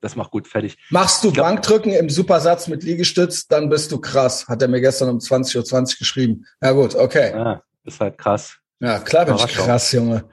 das 0.00 0.16
macht 0.16 0.30
gut 0.30 0.46
fertig. 0.46 0.76
Machst 0.90 1.24
du 1.24 1.32
glaub, 1.32 1.46
Bankdrücken 1.46 1.92
im 1.92 2.08
Supersatz 2.10 2.68
mit 2.68 2.82
Liegestütz, 2.82 3.46
dann 3.46 3.68
bist 3.68 3.90
du 3.92 3.98
krass, 4.00 4.46
hat 4.48 4.62
er 4.62 4.68
mir 4.68 4.80
gestern 4.80 5.08
um 5.10 5.18
20.20 5.18 5.56
Uhr 5.56 5.64
20 5.64 5.98
geschrieben. 5.98 6.44
Ja 6.62 6.72
gut, 6.72 6.94
okay. 6.94 7.32
Ja, 7.32 7.62
ist 7.84 8.00
halt 8.00 8.18
krass. 8.18 8.56
Ja, 8.80 8.98
klar 9.00 9.26
bin 9.26 9.36
ich 9.36 9.46
krass, 9.46 9.92
Junge. 9.92 10.24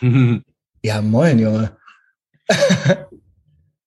ja, 0.82 1.00
moin, 1.02 1.38
Junge. 1.38 1.76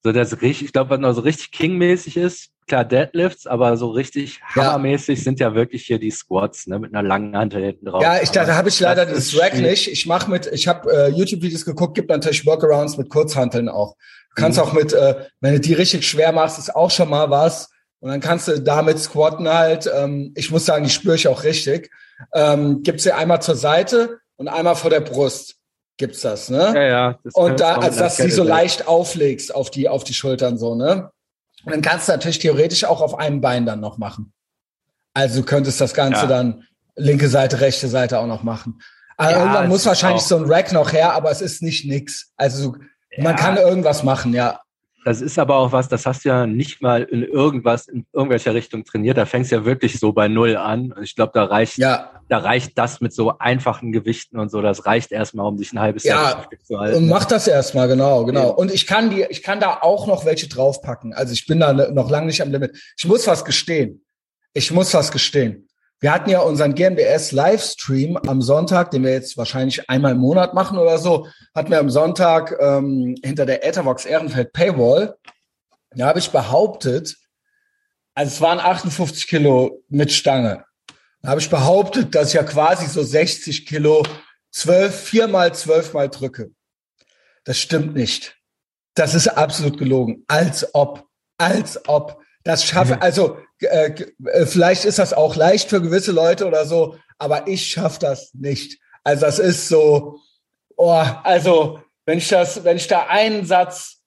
so 0.04 0.12
das 0.12 0.42
richtig, 0.42 0.68
ich 0.68 0.74
glaube, 0.74 0.92
was 0.92 1.00
noch 1.00 1.14
so 1.14 1.22
richtig 1.22 1.52
King-mäßig 1.52 2.18
ist, 2.18 2.52
klar 2.68 2.86
Deadlifts, 2.86 3.48
aber 3.48 3.76
so 3.76 3.90
richtig 3.90 4.40
ja. 4.56 4.64
hammermäßig 4.64 5.22
sind 5.22 5.40
ja 5.40 5.54
wirklich 5.56 5.86
hier 5.86 6.00
die 6.00 6.12
Squats, 6.12 6.68
ne, 6.68 6.80
mit 6.80 6.94
einer 6.94 7.06
langen 7.06 7.36
Hand 7.36 7.54
hinten 7.54 7.86
drauf. 7.86 8.02
Ja, 8.02 8.22
ich, 8.22 8.30
da, 8.30 8.46
da 8.46 8.56
habe 8.56 8.70
ich 8.70 8.80
leider 8.80 9.06
das 9.06 9.38
Rack 9.38 9.58
nicht. 9.58 9.92
Ich 9.92 10.06
mache 10.06 10.32
mit, 10.32 10.48
ich 10.48 10.68
habe 10.68 10.90
äh, 10.92 11.10
YouTube-Videos 11.10 11.66
geguckt, 11.66 11.96
gibt 11.96 12.10
natürlich 12.10 12.46
Workarounds 12.46 12.98
mit 12.98 13.10
Kurzhanteln 13.10 13.68
auch. 13.68 13.96
Du 14.36 14.42
kannst 14.42 14.58
mhm. 14.58 14.64
auch 14.64 14.74
mit, 14.74 14.94
äh, 14.94 15.26
wenn 15.42 15.54
du 15.54 15.60
die 15.60 15.74
richtig 15.74 16.08
schwer 16.08 16.32
machst, 16.32 16.60
ist 16.60 16.76
auch 16.76 16.92
schon 16.92 17.10
mal 17.10 17.30
was. 17.30 17.70
Und 18.00 18.10
dann 18.10 18.22
kannst 18.22 18.48
du 18.48 18.60
damit 18.62 19.00
squatten 19.00 19.50
halt. 19.50 19.90
Ähm, 19.94 20.34
ich 20.36 20.52
muss 20.52 20.66
sagen, 20.66 20.86
die 20.86 20.90
spüre 20.90 21.16
ich 21.16 21.28
auch 21.28 21.44
richtig. 21.44 21.92
Ähm, 22.34 22.84
gibt's 22.84 23.04
sie 23.04 23.12
einmal 23.12 23.42
zur 23.42 23.56
Seite 23.56 24.20
und 24.38 24.48
einmal 24.48 24.76
vor 24.76 24.90
der 24.90 25.02
Brust. 25.02 25.56
Gibt's 25.98 26.22
das, 26.22 26.50
ne? 26.50 26.72
Ja, 26.76 26.82
ja. 26.82 27.20
Das 27.24 27.34
und 27.36 27.60
da, 27.60 27.78
also 27.78 28.00
dass 28.00 28.18
du 28.18 28.24
sie 28.24 28.32
so 28.32 28.44
leicht 28.44 28.88
auflegst 28.88 29.54
auf 29.54 29.70
die, 29.70 29.90
auf 29.90 30.06
die 30.06 30.14
Schultern 30.14 30.58
so, 30.58 30.76
ne? 30.76 31.12
Und 31.66 31.74
dann 31.74 31.82
kannst 31.82 32.08
du 32.08 32.14
natürlich 32.14 32.40
theoretisch 32.40 32.86
auch 32.86 33.02
auf 33.02 33.20
einem 33.20 33.42
Bein 33.42 33.66
dann 33.66 33.82
noch 33.82 33.98
machen. 33.98 34.32
Also 35.14 35.42
du 35.42 35.46
könntest 35.46 35.82
das 35.82 35.94
Ganze 35.94 36.22
ja. 36.22 36.28
dann 36.28 36.64
linke 36.96 37.28
Seite, 37.28 37.60
rechte 37.60 37.90
Seite 37.90 38.20
auch 38.20 38.28
noch 38.28 38.44
machen. 38.44 38.82
Also 39.18 39.34
ja, 39.34 39.40
irgendwann 39.42 39.68
muss 39.68 39.86
wahrscheinlich 39.86 40.22
so 40.22 40.38
ein 40.38 40.46
Rack 40.46 40.72
noch 40.72 40.94
her, 40.94 41.14
aber 41.14 41.32
es 41.32 41.42
ist 41.42 41.62
nicht 41.62 41.86
nix. 41.86 42.32
Also 42.38 42.76
man 43.18 43.36
kann 43.36 43.58
irgendwas 43.58 44.04
machen, 44.04 44.34
ja. 44.34 44.62
Das 45.06 45.22
ist 45.22 45.40
aber 45.40 45.56
auch 45.56 45.72
was, 45.72 45.88
das 45.88 46.06
hast 46.06 46.26
du 46.26 46.30
ja 46.30 46.46
nicht 46.46 46.82
mal 46.82 47.04
in 47.04 47.24
irgendwas, 47.24 47.88
in 47.88 48.06
irgendwelcher 48.12 48.54
Richtung 48.54 48.84
trainiert. 48.84 49.18
Da 49.18 49.26
fängst 49.26 49.50
du 49.50 49.56
ja 49.56 49.66
wirklich 49.66 49.98
so 49.98 50.12
bei 50.12 50.28
Null 50.28 50.58
an. 50.58 50.92
Und 50.92 51.04
ich 51.04 51.16
glaube, 51.16 51.32
da 51.34 51.46
reicht, 51.46 51.78
ja. 51.78 52.12
da 52.28 52.40
reicht 52.40 52.78
das 52.78 53.00
mit 53.00 53.14
so 53.14 53.38
einfachen 53.40 53.94
Gewichten 53.94 54.38
und 54.38 54.52
so. 54.52 54.62
Das 54.62 54.86
reicht 54.86 55.14
erstmal, 55.14 55.46
um 55.46 55.56
dich 55.56 55.72
ein 55.72 55.80
halbes 55.80 56.04
ja, 56.04 56.16
Jahr 56.16 56.50
zu 56.64 56.78
halten. 56.78 56.98
Und 56.98 57.08
mach 57.08 57.26
das 57.26 57.48
erstmal, 57.48 57.88
genau, 57.88 58.26
genau. 58.26 58.50
Und 58.52 58.74
ich 58.74 58.88
kann 58.88 59.10
die, 59.10 59.26
ich 59.30 59.42
kann 59.42 59.62
da 59.62 59.80
auch 59.82 60.06
noch 60.06 60.26
welche 60.26 60.50
draufpacken. 60.50 61.14
Also 61.14 61.32
ich 61.32 61.48
bin 61.48 61.62
da 61.62 61.72
noch 61.72 62.10
lange 62.10 62.28
nicht 62.28 62.42
am 62.42 62.52
Limit. 62.52 62.78
Ich 62.98 63.06
muss 63.06 63.26
was 63.26 63.46
gestehen. 63.46 64.04
Ich 64.54 64.70
muss 64.72 64.94
was 64.94 65.12
gestehen. 65.12 65.69
Wir 66.02 66.14
hatten 66.14 66.30
ja 66.30 66.40
unseren 66.40 66.76
GmbS 66.76 67.34
Livestream 67.34 68.18
am 68.26 68.42
Sonntag, 68.42 68.92
den 68.92 69.04
wir 69.04 69.12
jetzt 69.12 69.38
wahrscheinlich 69.38 69.90
einmal 69.90 70.14
im 70.14 70.20
Monat 70.20 70.54
machen 70.54 70.78
oder 70.78 70.98
so, 70.98 71.28
hatten 71.54 71.72
wir 71.72 71.80
am 71.80 71.90
Sonntag 71.90 72.56
ähm, 72.62 73.16
hinter 73.22 73.46
der 73.46 73.66
Ethervox 73.66 74.06
Ehrenfeld 74.06 74.54
Paywall. 74.54 75.18
Da 75.92 76.08
habe 76.08 76.20
ich 76.20 76.30
behauptet, 76.32 77.18
also 78.14 78.32
es 78.32 78.40
waren 78.40 78.60
58 78.60 79.28
Kilo 79.28 79.84
mit 79.90 80.14
Stange. 80.14 80.64
Da 81.22 81.30
habe 81.30 81.42
ich 81.42 81.50
behauptet, 81.50 82.16
dass 82.16 82.30
ich 82.30 82.36
ja 82.36 82.44
quasi 82.44 82.88
so 82.88 83.04
60 83.04 83.66
Kilo 83.66 84.04
zwölf, 84.52 84.96
viermal, 84.96 85.54
zwölfmal 85.54 86.08
drücke. 86.08 86.52
Das 87.44 87.58
stimmt 87.60 87.94
nicht. 87.94 88.38
Das 88.94 89.16
ist 89.16 89.28
absolut 89.28 89.78
gelogen. 89.78 90.24
Als 90.28 90.74
ob, 90.74 91.08
als 91.38 91.88
ob. 91.90 92.22
Das 92.44 92.64
schaffe, 92.64 93.02
also 93.02 93.38
äh, 93.62 94.06
äh, 94.26 94.46
vielleicht 94.46 94.86
ist 94.86 95.00
das 95.00 95.14
auch 95.14 95.36
leicht 95.36 95.70
für 95.70 95.82
gewisse 95.82 96.12
Leute 96.12 96.48
oder 96.48 96.66
so, 96.66 96.98
aber 97.18 97.48
ich 97.48 97.68
schaffe 97.68 98.00
das 98.00 98.34
nicht. 98.34 98.80
Also 99.04 99.26
das 99.26 99.40
ist 99.40 99.68
so, 99.68 100.20
oh, 100.78 101.04
also 101.24 101.82
wenn 102.06 102.18
ich 102.18 102.28
das, 102.28 102.64
wenn 102.64 102.78
ich 102.78 102.88
da 102.88 103.08
einen 103.08 103.46
Satz, 103.46 103.98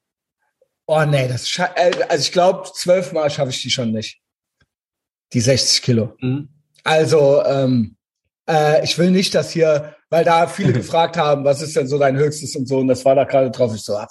oh 0.87 1.05
nee, 1.05 1.29
das, 1.29 1.59
äh, 1.59 1.93
also 2.09 2.23
ich 2.23 2.33
glaube 2.33 2.71
zwölfmal 2.75 3.31
schaffe 3.31 3.51
ich 3.51 3.63
die 3.63 3.71
schon 3.71 3.93
nicht, 3.93 4.21
die 5.33 5.41
60 5.41 5.83
Kilo. 5.83 6.17
Mhm. 6.21 6.49
Also 6.85 7.45
ähm, 7.45 7.97
äh, 8.49 8.85
ich 8.85 8.99
will 8.99 9.11
nicht, 9.11 9.35
dass 9.35 9.51
hier, 9.51 9.97
weil 10.11 10.25
da 10.25 10.47
viele 10.47 10.73
gefragt 10.73 11.17
haben, 11.17 11.45
was 11.45 11.63
ist 11.63 11.77
denn 11.77 11.89
so 11.89 11.99
dein 11.99 12.17
höchstes 12.17 12.57
und 12.57 12.67
so, 12.67 12.79
und 12.79 12.89
das 12.89 13.05
war 13.05 13.15
da 13.15 13.25
gerade 13.25 13.51
drauf. 13.51 13.75
Ich 13.75 13.83
so, 13.83 13.97
ach, 13.97 14.09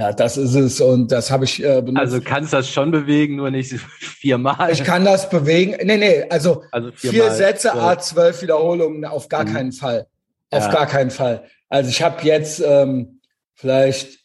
ja, 0.00 0.14
das 0.14 0.38
ist 0.38 0.54
es 0.54 0.80
und 0.80 1.12
das 1.12 1.30
habe 1.30 1.44
ich 1.44 1.62
äh, 1.62 1.82
benutzt. 1.82 2.00
Also 2.00 2.20
kannst 2.22 2.54
das 2.54 2.70
schon 2.70 2.90
bewegen, 2.90 3.36
nur 3.36 3.50
nicht 3.50 3.70
viermal. 4.00 4.72
Ich 4.72 4.82
kann 4.82 5.04
das 5.04 5.28
bewegen. 5.28 5.76
Nee, 5.84 5.98
nee, 5.98 6.24
also, 6.30 6.64
also 6.72 6.90
vier 6.92 7.30
Sätze, 7.32 7.74
A 7.74 7.98
zwölf 7.98 8.40
Wiederholungen 8.40 9.04
auf 9.04 9.28
gar 9.28 9.44
mhm. 9.44 9.52
keinen 9.52 9.72
Fall. 9.72 10.06
Auf 10.50 10.64
ja. 10.64 10.72
gar 10.72 10.86
keinen 10.86 11.10
Fall. 11.10 11.44
Also 11.68 11.90
ich 11.90 12.00
habe 12.00 12.22
jetzt 12.22 12.62
ähm, 12.64 13.20
vielleicht, 13.52 14.20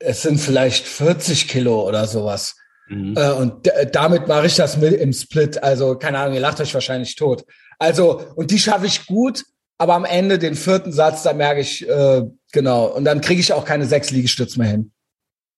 es 0.00 0.22
sind 0.22 0.40
vielleicht 0.40 0.88
40 0.88 1.46
Kilo 1.46 1.86
oder 1.86 2.08
sowas. 2.08 2.56
Mhm. 2.88 3.16
Äh, 3.16 3.30
und 3.30 3.70
damit 3.92 4.26
mache 4.26 4.46
ich 4.46 4.56
das 4.56 4.76
mit 4.76 4.94
im 4.94 5.12
Split. 5.12 5.62
Also 5.62 5.94
keine 5.94 6.18
Ahnung, 6.18 6.34
ihr 6.34 6.40
lacht 6.40 6.60
euch 6.60 6.74
wahrscheinlich 6.74 7.14
tot. 7.14 7.44
Also 7.78 8.24
und 8.34 8.50
die 8.50 8.58
schaffe 8.58 8.86
ich 8.86 9.06
gut, 9.06 9.44
aber 9.76 9.94
am 9.94 10.04
Ende 10.04 10.40
den 10.40 10.56
vierten 10.56 10.90
Satz, 10.90 11.22
da 11.22 11.32
merke 11.32 11.60
ich, 11.60 11.88
äh, 11.88 12.22
genau, 12.52 12.86
und 12.86 13.04
dann 13.04 13.20
kriege 13.20 13.40
ich 13.40 13.52
auch 13.52 13.64
keine 13.64 13.86
sechs 13.86 14.10
Liegestütze 14.10 14.58
mehr 14.58 14.70
hin. 14.70 14.92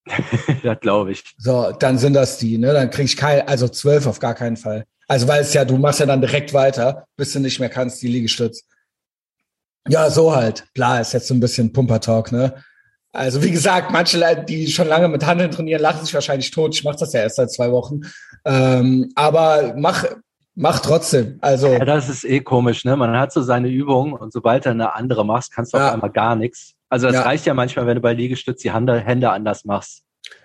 ja, 0.62 0.74
glaube 0.74 1.12
ich. 1.12 1.24
So, 1.38 1.72
dann 1.78 1.98
sind 1.98 2.14
das 2.14 2.38
die, 2.38 2.58
ne? 2.58 2.72
Dann 2.72 2.90
kriege 2.90 3.04
ich 3.04 3.16
kein, 3.16 3.46
also 3.46 3.68
zwölf 3.68 4.06
auf 4.06 4.18
gar 4.18 4.34
keinen 4.34 4.56
Fall. 4.56 4.84
Also 5.06 5.28
weil 5.28 5.42
es 5.42 5.52
ja, 5.54 5.64
du 5.64 5.76
machst 5.76 6.00
ja 6.00 6.06
dann 6.06 6.20
direkt 6.20 6.54
weiter, 6.54 7.06
bis 7.16 7.32
du 7.32 7.40
nicht 7.40 7.60
mehr 7.60 7.68
kannst, 7.68 8.00
die 8.02 8.08
Liegestütze. 8.08 8.62
Ja, 9.88 10.10
so 10.10 10.34
halt. 10.34 10.64
Klar, 10.74 11.00
ist 11.00 11.12
jetzt 11.12 11.26
so 11.26 11.34
ein 11.34 11.40
bisschen 11.40 11.72
Pumper-Talk, 11.72 12.32
ne? 12.32 12.54
Also 13.12 13.42
wie 13.42 13.50
gesagt, 13.50 13.90
manche 13.90 14.18
Leute, 14.18 14.44
die 14.44 14.68
schon 14.68 14.86
lange 14.86 15.08
mit 15.08 15.26
Handeln 15.26 15.50
trainieren, 15.50 15.82
lachen 15.82 16.04
sich 16.04 16.14
wahrscheinlich 16.14 16.50
tot. 16.52 16.74
Ich 16.74 16.84
mache 16.84 16.98
das 16.98 17.12
ja 17.12 17.20
erst 17.20 17.36
seit 17.36 17.50
zwei 17.50 17.72
Wochen. 17.72 18.02
Ähm, 18.44 19.10
aber 19.16 19.74
mach, 19.76 20.04
Mach 20.56 20.80
trotzdem. 20.80 21.38
Also 21.40 21.68
ja, 21.68 21.84
das 21.84 22.08
ist 22.10 22.24
eh 22.24 22.40
komisch, 22.40 22.84
ne? 22.84 22.94
Man 22.94 23.16
hat 23.16 23.32
so 23.32 23.40
seine 23.40 23.68
Übungen 23.68 24.12
und 24.12 24.32
sobald 24.32 24.66
du 24.66 24.70
eine 24.70 24.94
andere 24.94 25.24
machst, 25.24 25.52
kannst 25.52 25.72
du 25.72 25.78
ja. 25.78 25.88
auf 25.88 25.94
einmal 25.94 26.10
gar 26.10 26.36
nichts. 26.36 26.74
Also 26.90 27.06
das 27.06 27.14
ja. 27.14 27.22
reicht 27.22 27.46
ja 27.46 27.54
manchmal, 27.54 27.86
wenn 27.86 27.94
du 27.94 28.00
bei 28.00 28.12
Liegestütz 28.12 28.60
die 28.60 28.72
Hände 28.72 29.30
anders 29.30 29.64
machst. 29.64 30.02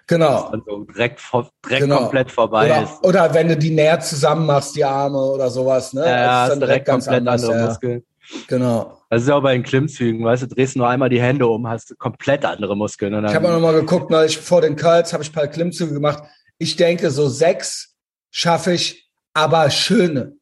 Genau. 0.08 0.52
Also 0.52 0.86
direkt, 0.86 1.20
direkt 1.66 1.82
genau. 1.82 1.98
komplett 1.98 2.32
vorbei 2.32 2.68
oder, 2.68 2.84
ist. 2.84 3.04
Oder 3.04 3.34
wenn 3.34 3.48
du 3.50 3.58
die 3.58 3.72
näher 3.72 4.00
zusammen 4.00 4.46
machst, 4.46 4.76
die 4.76 4.86
Arme 4.86 5.18
oder 5.18 5.50
sowas, 5.50 5.94
ne? 5.94 6.02
Ja, 6.02 6.44
das 6.44 6.44
ist 6.44 6.52
dann 6.52 6.60
direkt, 6.60 6.88
direkt 6.88 7.06
komplett 7.06 7.20
anders, 7.20 7.44
andere 7.44 7.60
ja. 7.60 7.66
Muskeln. 7.66 8.04
Genau. 8.48 9.02
Das 9.10 9.24
ist 9.24 9.28
ja 9.28 9.36
auch 9.36 9.42
bei 9.42 9.54
den 9.54 9.64
Klimmzügen, 9.64 10.24
weißt 10.24 10.44
du, 10.44 10.48
drehst 10.48 10.76
nur 10.76 10.88
einmal 10.88 11.10
die 11.10 11.22
Hände 11.22 11.48
um, 11.48 11.68
hast 11.68 11.98
komplett 11.98 12.46
andere 12.46 12.76
Muskeln. 12.76 13.14
ich 13.26 13.36
habe 13.36 13.48
auch 13.48 13.54
nochmal 13.54 13.74
geguckt, 13.74 14.10
neulich 14.10 14.38
vor 14.38 14.62
den 14.62 14.76
Curls 14.76 15.14
habe 15.14 15.24
ich 15.24 15.30
ein 15.30 15.34
paar 15.34 15.48
Klimmzüge 15.48 15.94
gemacht. 15.94 16.24
Ich 16.58 16.76
denke, 16.76 17.12
so 17.12 17.28
sechs 17.28 17.96
schaffe 18.32 18.74
ich 18.74 19.10
aber 19.34 19.70
schöne. 19.70 20.38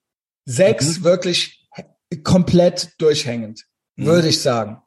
Sechs 0.46 1.00
mhm. 1.00 1.04
wirklich 1.04 1.68
komplett 2.24 2.90
durchhängend, 3.00 3.66
mhm. 3.96 4.06
würde 4.06 4.28
ich 4.28 4.42
sagen. 4.42 4.83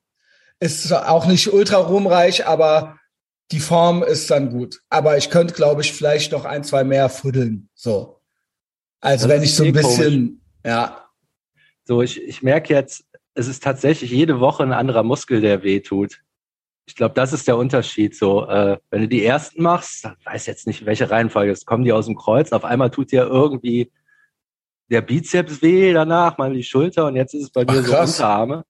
Ist 0.58 0.92
auch 0.92 1.26
nicht 1.26 1.52
ultra 1.52 1.78
ruhmreich, 1.78 2.46
aber 2.46 2.98
die 3.52 3.60
Form 3.60 4.02
ist 4.02 4.30
dann 4.30 4.50
gut. 4.50 4.80
Aber 4.88 5.16
ich 5.16 5.30
könnte, 5.30 5.54
glaube 5.54 5.82
ich, 5.82 5.92
vielleicht 5.92 6.32
noch 6.32 6.44
ein, 6.44 6.64
zwei 6.64 6.84
mehr 6.84 7.08
fuddeln. 7.08 7.68
So. 7.74 8.20
Also 9.00 9.28
das 9.28 9.36
wenn 9.36 9.42
ich 9.42 9.54
so 9.54 9.64
ein 9.64 9.72
bisschen, 9.72 10.12
komisch. 10.14 10.40
ja. 10.64 11.02
So, 11.84 12.02
ich, 12.02 12.20
ich 12.20 12.42
merke 12.42 12.74
jetzt, 12.74 13.04
es 13.34 13.46
ist 13.46 13.62
tatsächlich 13.62 14.10
jede 14.10 14.40
Woche 14.40 14.62
ein 14.62 14.72
anderer 14.72 15.02
Muskel, 15.02 15.40
der 15.40 15.62
weh 15.62 15.80
tut. 15.80 16.22
Ich 16.86 16.96
glaube, 16.96 17.14
das 17.14 17.32
ist 17.32 17.46
der 17.46 17.56
Unterschied. 17.56 18.16
So, 18.16 18.48
äh, 18.48 18.78
wenn 18.90 19.02
du 19.02 19.08
die 19.08 19.24
ersten 19.24 19.62
machst, 19.62 20.08
weiß 20.24 20.46
jetzt 20.46 20.66
nicht, 20.66 20.86
welche 20.86 21.10
Reihenfolge 21.10 21.52
es 21.52 21.66
kommen 21.66 21.84
die 21.84 21.92
aus 21.92 22.06
dem 22.06 22.16
Kreuz. 22.16 22.52
Auf 22.52 22.64
einmal 22.64 22.90
tut 22.90 23.12
dir 23.12 23.26
irgendwie 23.26 23.92
der 24.88 25.02
Bizeps 25.02 25.62
weh 25.62 25.92
danach, 25.92 26.38
mal 26.38 26.52
die 26.52 26.62
Schulter 26.62 27.06
und 27.06 27.16
jetzt 27.16 27.34
ist 27.34 27.42
es 27.42 27.50
bei 27.50 27.64
mir 27.64 27.80
Ach, 27.80 27.86
so 27.86 27.98
Unterarme. 27.98 28.64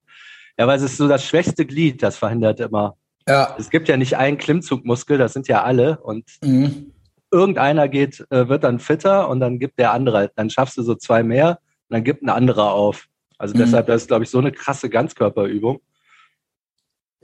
Ja, 0.58 0.66
weil 0.66 0.78
es 0.78 0.82
ist 0.82 0.96
so 0.96 1.08
das 1.08 1.24
schwächste 1.24 1.66
Glied, 1.66 2.02
das 2.02 2.16
verhindert 2.16 2.60
immer. 2.60 2.96
Ja. 3.28 3.54
Es 3.58 3.70
gibt 3.70 3.88
ja 3.88 3.96
nicht 3.96 4.16
einen 4.16 4.38
Klimmzugmuskel, 4.38 5.18
das 5.18 5.32
sind 5.32 5.48
ja 5.48 5.62
alle 5.62 5.98
und 5.98 6.24
mhm. 6.42 6.92
irgendeiner 7.30 7.88
geht, 7.88 8.24
äh, 8.30 8.48
wird 8.48 8.64
dann 8.64 8.78
fitter 8.78 9.28
und 9.28 9.40
dann 9.40 9.58
gibt 9.58 9.78
der 9.78 9.92
andere, 9.92 10.30
dann 10.36 10.48
schaffst 10.48 10.76
du 10.78 10.82
so 10.82 10.94
zwei 10.94 11.22
mehr 11.22 11.58
und 11.88 11.94
dann 11.94 12.04
gibt 12.04 12.22
ein 12.22 12.30
anderer 12.30 12.72
auf. 12.72 13.06
Also 13.38 13.54
mhm. 13.54 13.58
deshalb, 13.58 13.86
das 13.88 14.02
ist, 14.02 14.08
glaube 14.08 14.24
ich, 14.24 14.30
so 14.30 14.38
eine 14.38 14.52
krasse 14.52 14.88
Ganzkörperübung. 14.88 15.80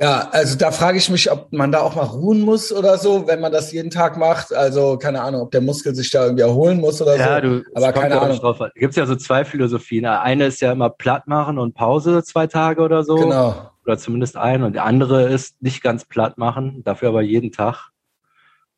Ja, 0.03 0.31
also 0.33 0.59
da 0.59 0.73
frage 0.73 0.99
ich 0.99 1.09
mich, 1.11 1.31
ob 1.31 1.53
man 1.53 1.71
da 1.71 1.81
auch 1.81 1.95
mal 1.95 2.03
ruhen 2.03 2.41
muss 2.41 2.73
oder 2.73 2.99
so, 2.99 3.29
wenn 3.29 3.41
man 3.41 3.53
das 3.53 3.71
jeden 3.71 3.91
Tag 3.91 4.17
macht. 4.17 4.53
Also 4.53 4.99
keine 4.99 5.23
Ahnung, 5.23 5.43
ob 5.43 5.53
der 5.53 5.61
Muskel 5.61 5.95
sich 5.95 6.11
da 6.11 6.25
irgendwie 6.25 6.43
erholen 6.43 6.81
muss 6.81 7.01
oder 7.01 7.17
ja, 7.17 7.37
so. 7.37 7.41
Du, 7.41 7.65
aber 7.73 7.93
keine 7.93 8.21
Ahnung. 8.21 8.37
Drauf. 8.39 8.59
Gibt 8.75 8.91
es 8.91 8.97
ja 8.97 9.07
so 9.07 9.15
zwei 9.15 9.45
Philosophien. 9.45 10.05
Eine 10.05 10.47
ist 10.47 10.61
ja 10.61 10.73
immer 10.73 10.91
platt 10.91 11.29
machen 11.29 11.57
und 11.57 11.75
Pause 11.75 12.25
zwei 12.25 12.49
Tage 12.49 12.83
oder 12.83 13.05
so. 13.05 13.15
Genau. 13.15 13.71
Oder 13.87 13.97
zumindest 13.97 14.37
ein. 14.37 14.65
Und 14.65 14.73
die 14.73 14.81
andere 14.81 15.29
ist 15.29 15.63
nicht 15.63 15.85
ganz 15.85 16.05
platt 16.05 16.37
machen, 16.37 16.83
dafür 16.85 17.11
aber 17.11 17.23
jeden 17.23 17.53
Tag. 17.53 17.91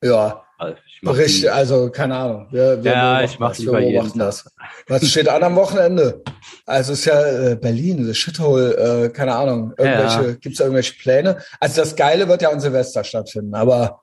Ja. 0.02 0.43
Also, 0.56 0.78
Richtig, 1.10 1.52
also 1.52 1.90
keine 1.90 2.16
Ahnung. 2.16 2.46
Wir, 2.50 2.82
wir 2.82 2.92
ja, 2.92 3.22
ich 3.22 3.38
mache 3.38 3.60
lieber 3.60 3.80
jeden 3.80 4.18
das. 4.18 4.50
Was 4.86 5.08
steht 5.08 5.28
an 5.28 5.42
am 5.42 5.56
Wochenende? 5.56 6.22
Also 6.64 6.92
es 6.92 7.00
ist 7.00 7.04
ja 7.06 7.50
äh, 7.50 7.56
Berlin, 7.56 8.06
das 8.06 8.16
Shithole, 8.16 8.76
äh, 9.04 9.08
keine 9.10 9.34
Ahnung. 9.34 9.74
Irgendwelche, 9.76 10.28
ja. 10.28 10.34
Gibt 10.34 10.54
es 10.54 10.60
irgendwelche 10.60 10.94
Pläne? 10.94 11.38
Also 11.60 11.80
das 11.80 11.96
Geile 11.96 12.28
wird 12.28 12.42
ja 12.42 12.50
an 12.50 12.60
Silvester 12.60 13.02
stattfinden, 13.02 13.54
aber. 13.54 14.02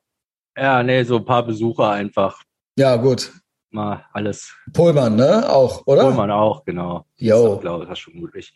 Ja, 0.58 0.84
nee, 0.84 1.03
so 1.03 1.17
ein 1.17 1.25
paar 1.25 1.46
Besucher 1.46 1.89
einfach. 1.91 2.43
Ja, 2.77 2.98
gut. 2.98 3.31
Mal 3.70 4.05
alles. 4.12 4.53
Pullman, 4.74 5.15
ne? 5.15 5.50
Auch, 5.50 5.88
oder? 5.88 6.03
Pullman 6.03 6.31
auch, 6.31 6.65
genau. 6.65 7.05
Jo. 7.15 7.55
Ich 7.55 7.62
glaube, 7.62 7.86
das 7.86 7.93
ist 7.93 8.00
schon 8.00 8.15
möglich. 8.15 8.53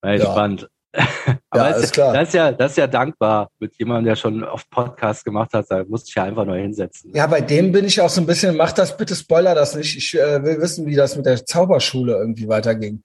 Mal 0.00 0.18
ja. 0.18 0.24
gespannt. 0.24 0.68
Aber 1.50 1.70
ja, 1.70 1.76
ist 1.76 1.92
klar. 1.92 2.12
Das 2.12 2.28
ist 2.28 2.34
ja, 2.34 2.52
das 2.52 2.72
ist 2.72 2.76
ja 2.78 2.86
dankbar 2.86 3.50
mit 3.58 3.76
jemandem, 3.78 4.06
der 4.06 4.16
schon 4.16 4.42
oft 4.44 4.68
Podcast 4.70 5.24
gemacht 5.24 5.52
hat. 5.52 5.66
Da 5.68 5.84
musste 5.84 6.08
ich 6.08 6.14
ja 6.14 6.24
einfach 6.24 6.44
nur 6.44 6.56
hinsetzen. 6.56 7.12
Ja, 7.14 7.26
bei 7.26 7.40
dem 7.40 7.72
bin 7.72 7.84
ich 7.84 8.00
auch 8.00 8.08
so 8.08 8.20
ein 8.20 8.26
bisschen, 8.26 8.56
mach 8.56 8.72
das 8.72 8.96
bitte, 8.96 9.14
spoiler 9.14 9.54
das 9.54 9.74
nicht. 9.74 9.96
Ich 9.96 10.18
äh, 10.18 10.42
will 10.42 10.60
wissen, 10.60 10.86
wie 10.86 10.94
das 10.96 11.16
mit 11.16 11.26
der 11.26 11.44
Zauberschule 11.44 12.14
irgendwie 12.14 12.48
weiterging. 12.48 13.02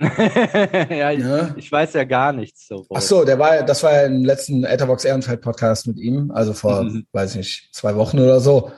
ja, 0.02 1.10
ja, 1.10 1.54
Ich, 1.56 1.70
weiß 1.70 1.92
ja 1.92 2.04
gar 2.04 2.32
nichts. 2.32 2.66
So 2.66 2.86
Ach 2.92 3.00
so, 3.00 3.24
der 3.24 3.38
war, 3.38 3.62
das 3.62 3.82
war 3.84 3.92
ja 3.92 4.02
im 4.02 4.24
letzten 4.24 4.64
Etherbox 4.64 5.04
Ehrenfeld 5.04 5.40
Podcast 5.40 5.86
mit 5.86 5.98
ihm, 5.98 6.32
also 6.32 6.52
vor, 6.54 6.82
mhm. 6.82 7.06
weiß 7.12 7.32
ich 7.32 7.36
nicht, 7.36 7.68
zwei 7.72 7.94
Wochen 7.94 8.18
oder 8.18 8.40
so. 8.40 8.72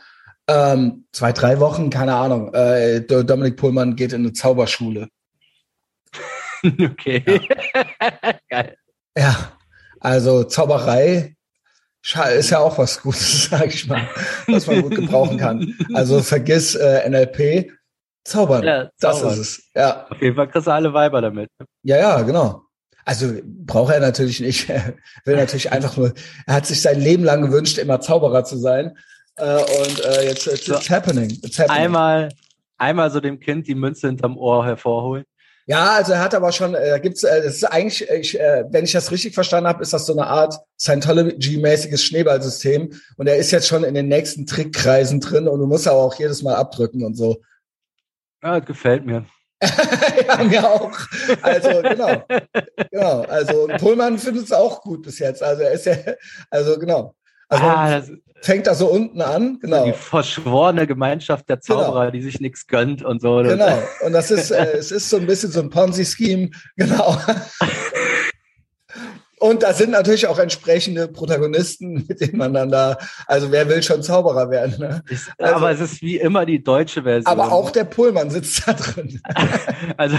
Ähm, 0.47 1.07
zwei, 1.13 1.33
drei 1.33 1.61
Wochen, 1.61 1.89
keine 1.89 2.15
Ahnung. 2.15 2.53
Äh, 2.53 3.01
Dominik 3.01 3.57
Pullmann 3.57 3.97
geht 3.97 4.13
in 4.13 4.21
eine 4.21 4.33
Zauberschule. 4.35 5.09
okay. 6.91 7.23
Ja. 7.27 8.35
Geil. 8.49 8.77
Ja, 9.17 9.53
also 10.01 10.45
Zauberei 10.45 11.37
ist 12.37 12.51
ja 12.51 12.59
auch 12.59 12.77
was 12.79 13.01
Gutes, 13.01 13.45
sag 13.51 13.67
ich 13.67 13.87
mal, 13.87 14.07
was 14.47 14.67
man 14.67 14.83
gut 14.83 14.97
gebrauchen 14.97 15.39
kann. 15.39 15.75
Also 15.95 16.21
vergiss 16.21 16.75
äh, 16.75 17.09
NLP, 17.09 17.71
zaubern. 18.25 18.65
Ja, 18.65 18.91
das 19.01 19.23
ist 19.23 19.39
es. 19.39 19.71
Ja. 19.75 20.07
Auf 20.09 20.21
jeden 20.21 20.37
Fall 20.37 20.49
kriegst 20.49 20.67
du 20.67 20.73
alle 20.73 20.93
Weiber 20.93 21.21
damit. 21.21 21.51
Ja, 21.83 21.97
ja, 21.97 22.23
genau. 22.23 22.63
Also 23.05 23.35
braucht 23.45 23.93
er 23.93 24.01
natürlich 24.01 24.41
nicht. 24.41 24.69
Er 24.71 24.95
will 25.25 25.37
natürlich 25.37 25.71
einfach 25.71 25.97
nur, 25.97 26.15
er 26.47 26.55
hat 26.55 26.67
sich 26.67 26.81
sein 26.81 27.01
Leben 27.01 27.25
lang 27.25 27.43
gewünscht, 27.43 27.79
immer 27.79 28.01
Zauberer 28.01 28.45
zu 28.45 28.57
sein. 28.57 28.97
Äh, 29.37 29.57
und 29.57 30.05
äh, 30.05 30.29
jetzt 30.29 30.47
it's, 30.47 30.65
so, 30.65 30.75
it's 30.75 30.89
happening. 30.89 31.31
It's 31.43 31.59
happening. 31.59 31.83
Einmal, 31.83 32.29
einmal 32.79 33.11
so 33.11 33.21
dem 33.21 33.41
Kind 33.41 33.67
die 33.67 33.75
Münze 33.75 34.07
hinterm 34.07 34.37
Ohr 34.39 34.65
hervorholen. 34.65 35.25
Ja, 35.67 35.93
also 35.95 36.13
er 36.13 36.21
hat 36.21 36.35
aber 36.35 36.53
schon, 36.53 36.75
äh, 36.75 37.01
gibt's, 37.03 37.23
äh, 37.23 37.43
das 37.43 37.57
ist 37.57 37.65
eigentlich, 37.65 38.09
ich, 38.11 38.39
äh, 38.39 38.65
wenn 38.69 38.85
ich 38.85 38.93
das 38.93 39.11
richtig 39.11 39.35
verstanden 39.35 39.69
habe, 39.69 39.83
ist 39.83 39.95
das 39.95 40.05
so 40.05 40.13
eine 40.13 40.27
Art 40.27 40.59
Scientology-mäßiges 40.79 42.05
Schneeballsystem. 42.05 42.93
Und 43.17 43.27
er 43.27 43.37
ist 43.37 43.51
jetzt 43.51 43.69
schon 43.69 43.83
in 43.83 43.95
den 43.95 44.09
nächsten 44.09 44.47
Trickkreisen 44.47 45.21
drin 45.21 45.49
und 45.49 45.61
du 45.61 45.67
musst 45.67 45.89
aber 45.89 46.01
auch 46.01 46.19
jedes 46.19 46.43
Mal 46.43 46.55
abdrücken 46.57 47.03
und 47.03 47.15
so. 47.15 47.41
Ja, 48.43 48.59
das 48.59 48.67
gefällt 48.67 49.07
mir. 49.07 49.25
ja, 50.29 50.45
mir 50.45 50.71
auch. 50.71 50.99
Also 51.41 51.81
genau, 51.81 52.23
genau. 52.91 53.23
Also 53.23 53.69
Pullman 53.79 54.19
findet 54.19 54.45
es 54.45 54.53
auch 54.53 54.83
gut 54.83 55.03
bis 55.03 55.19
jetzt. 55.19 55.43
Also 55.43 55.63
er 55.63 55.73
ist 55.73 55.87
ja, 55.87 55.97
also 56.51 56.79
genau. 56.79 57.15
Also 57.49 57.65
ah, 57.65 57.91
das, 57.91 58.11
fängt 58.45 58.67
da 58.67 58.75
so 58.75 58.89
unten 58.89 59.23
an, 59.23 59.59
genau. 59.61 59.87
Die 59.87 59.93
verschworene 59.93 60.87
Gemeinschaft 60.87 61.49
der 61.49 61.61
Zauberer, 61.61 62.01
genau. 62.01 62.11
die 62.11 62.23
sich 62.23 62.41
nichts 62.41 62.67
gönnt 62.67 63.03
und 63.03 63.23
so. 63.23 63.43
Genau. 63.43 63.83
Und 64.05 64.13
das 64.13 64.31
ist, 64.31 64.51
äh, 64.51 64.77
es 64.77 64.91
ist 64.91 65.09
so 65.09 65.17
ein 65.17 65.27
bisschen 65.27 65.51
so 65.51 65.61
ein 65.61 65.71
Ponzi-Scheme, 65.71 66.51
genau. 66.77 67.17
Und 69.45 69.63
da 69.63 69.75
sind 69.75 69.91
natürlich 69.91 70.27
auch 70.27 70.39
entsprechende 70.39 71.07
Protagonisten, 71.07 72.07
mit 72.09 72.19
denen 72.19 72.39
man 72.39 72.55
dann 72.55 72.71
da, 72.71 72.97
also 73.27 73.53
wer 73.53 73.69
will 73.69 73.83
schon 73.83 74.03
Zauberer 74.03 74.49
werden? 74.49 74.77
Ne? 74.79 75.05
Also, 75.37 75.55
aber 75.57 75.71
es 75.71 75.81
ist 75.81 76.01
wie 76.01 76.17
immer 76.17 76.47
die 76.47 76.65
deutsche 76.65 77.03
Version. 77.03 77.27
Aber 77.27 77.53
auch 77.53 77.71
der 77.71 77.85
Pullmann 77.85 78.31
sitzt 78.31 78.67
da 78.67 78.73
drin. 78.73 79.21
also 79.99 80.17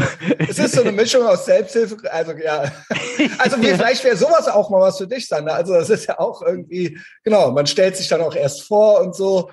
es 0.47 0.59
ist 0.59 0.75
so 0.75 0.81
eine 0.81 0.91
Mischung 0.91 1.25
aus 1.25 1.45
Selbsthilfe, 1.45 1.97
also 2.11 2.33
ja. 2.33 2.71
Also 3.39 3.59
wie, 3.59 3.69
vielleicht 3.69 4.03
wäre 4.03 4.15
sowas 4.15 4.47
auch 4.47 4.69
mal 4.69 4.81
was 4.81 4.99
für 4.99 5.07
dich, 5.07 5.27
Sander. 5.27 5.55
Also 5.55 5.73
das 5.73 5.89
ist 5.89 6.05
ja 6.05 6.19
auch 6.19 6.43
irgendwie, 6.43 6.99
genau, 7.23 7.49
man 7.49 7.65
stellt 7.65 7.97
sich 7.97 8.07
dann 8.07 8.21
auch 8.21 8.35
erst 8.35 8.61
vor 8.61 9.01
und 9.01 9.15
so. 9.15 9.49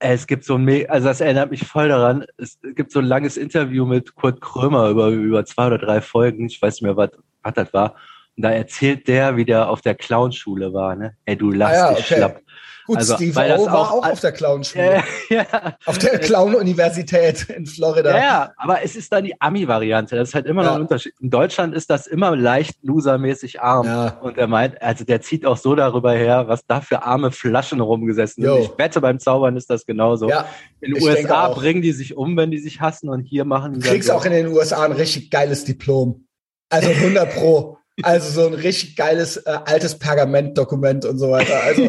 Es 0.00 0.26
gibt 0.26 0.44
so 0.44 0.56
ein, 0.56 0.90
also 0.90 1.08
das 1.08 1.22
erinnert 1.22 1.50
mich 1.50 1.66
voll 1.66 1.88
daran. 1.88 2.26
Es 2.36 2.58
gibt 2.74 2.92
so 2.92 2.98
ein 2.98 3.06
langes 3.06 3.38
Interview 3.38 3.86
mit 3.86 4.16
Kurt 4.16 4.42
Krömer 4.42 4.90
über, 4.90 5.08
über 5.08 5.46
zwei 5.46 5.68
oder 5.68 5.78
drei 5.78 6.02
Folgen. 6.02 6.44
Ich 6.44 6.60
weiß 6.60 6.74
nicht 6.74 6.82
mehr, 6.82 6.98
was, 6.98 7.08
was 7.42 7.54
das 7.54 7.72
war. 7.72 7.94
Und 8.36 8.42
da 8.42 8.50
erzählt 8.50 9.06
der, 9.08 9.36
wie 9.36 9.44
der 9.44 9.68
auf 9.68 9.80
der 9.80 9.94
Clownschule 9.94 10.72
war, 10.72 10.96
ne? 10.96 11.16
Ey, 11.24 11.36
du 11.36 11.50
lass 11.50 11.72
ah, 11.72 11.74
ja, 11.74 11.88
dich 11.90 12.04
okay. 12.04 12.14
schlapp. 12.14 12.40
Gut, 12.86 12.98
also, 12.98 13.14
Steve 13.14 13.56
O 13.58 13.66
war 13.66 13.92
auch, 13.92 14.06
auf 14.06 14.20
der 14.20 14.32
Clownschule. 14.32 14.96
Äh, 14.96 15.34
ja. 15.34 15.46
Auf 15.86 15.96
der 15.98 16.18
Clown-Universität 16.18 17.48
in 17.48 17.64
Florida. 17.64 18.16
Ja, 18.16 18.52
aber 18.58 18.82
es 18.82 18.94
ist 18.94 19.10
dann 19.10 19.24
die 19.24 19.40
Ami-Variante. 19.40 20.16
Das 20.16 20.28
ist 20.28 20.34
halt 20.34 20.44
immer 20.44 20.62
ja. 20.62 20.68
noch 20.68 20.76
ein 20.76 20.82
Unterschied. 20.82 21.14
In 21.18 21.30
Deutschland 21.30 21.74
ist 21.74 21.88
das 21.88 22.06
immer 22.06 22.36
leicht 22.36 22.76
losermäßig 22.82 23.62
arm. 23.62 23.86
Ja. 23.86 24.18
Und 24.20 24.36
er 24.36 24.48
meint, 24.48 24.82
also 24.82 25.04
der 25.04 25.22
zieht 25.22 25.46
auch 25.46 25.56
so 25.56 25.74
darüber 25.74 26.12
her, 26.12 26.46
was 26.48 26.66
da 26.66 26.82
für 26.82 27.02
arme 27.02 27.32
Flaschen 27.32 27.80
rumgesessen 27.80 28.44
sind. 28.44 28.58
Ich 28.58 28.78
wette, 28.78 29.00
beim 29.00 29.18
Zaubern 29.18 29.56
ist 29.56 29.70
das 29.70 29.86
genauso. 29.86 30.28
Ja, 30.28 30.46
in 30.80 30.92
den 30.92 31.02
USA 31.02 31.48
bringen 31.48 31.80
die 31.80 31.92
sich 31.92 32.16
um, 32.16 32.36
wenn 32.36 32.50
die 32.50 32.58
sich 32.58 32.82
hassen 32.82 33.08
und 33.08 33.22
hier 33.22 33.46
machen 33.46 33.72
die 33.72 33.80
Du 33.80 33.88
kriegst 33.88 34.10
auch 34.10 34.26
in 34.26 34.32
den 34.32 34.48
USA 34.48 34.84
ein 34.84 34.92
richtig 34.92 35.30
geiles 35.30 35.64
Diplom. 35.64 36.26
Also 36.68 36.90
100 36.90 37.34
Pro. 37.34 37.78
Also 38.02 38.42
so 38.42 38.48
ein 38.48 38.54
richtig 38.54 38.96
geiles 38.96 39.36
äh, 39.36 39.58
altes 39.66 39.98
Pergamentdokument 39.98 41.04
und 41.04 41.18
so 41.18 41.30
weiter. 41.30 41.62
Also 41.62 41.82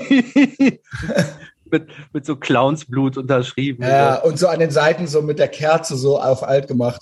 mit, 1.71 1.87
mit 2.13 2.25
so 2.25 2.35
Clownsblut 2.35 3.17
unterschrieben. 3.17 3.83
Ja, 3.83 4.21
und 4.21 4.37
so 4.37 4.47
an 4.47 4.59
den 4.59 4.71
Seiten 4.71 5.07
so 5.07 5.21
mit 5.21 5.39
der 5.39 5.47
Kerze 5.47 5.95
so 5.95 6.19
auf 6.19 6.43
alt 6.43 6.67
gemacht. 6.67 7.01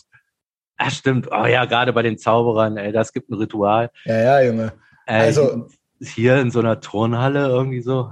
Ja, 0.79 0.89
stimmt. 0.89 1.27
Oh 1.31 1.45
ja, 1.45 1.65
gerade 1.65 1.93
bei 1.93 2.01
den 2.01 2.17
Zauberern, 2.17 2.77
ey, 2.77 2.91
das 2.91 3.13
gibt 3.13 3.29
ein 3.29 3.35
Ritual. 3.35 3.91
Ja, 4.05 4.17
ja, 4.17 4.41
Junge. 4.41 4.73
Äh, 5.05 5.19
also 5.19 5.67
hier 6.01 6.37
in 6.37 6.51
so 6.51 6.59
einer 6.59 6.79
Turnhalle 6.79 7.47
irgendwie 7.47 7.81
so. 7.81 8.11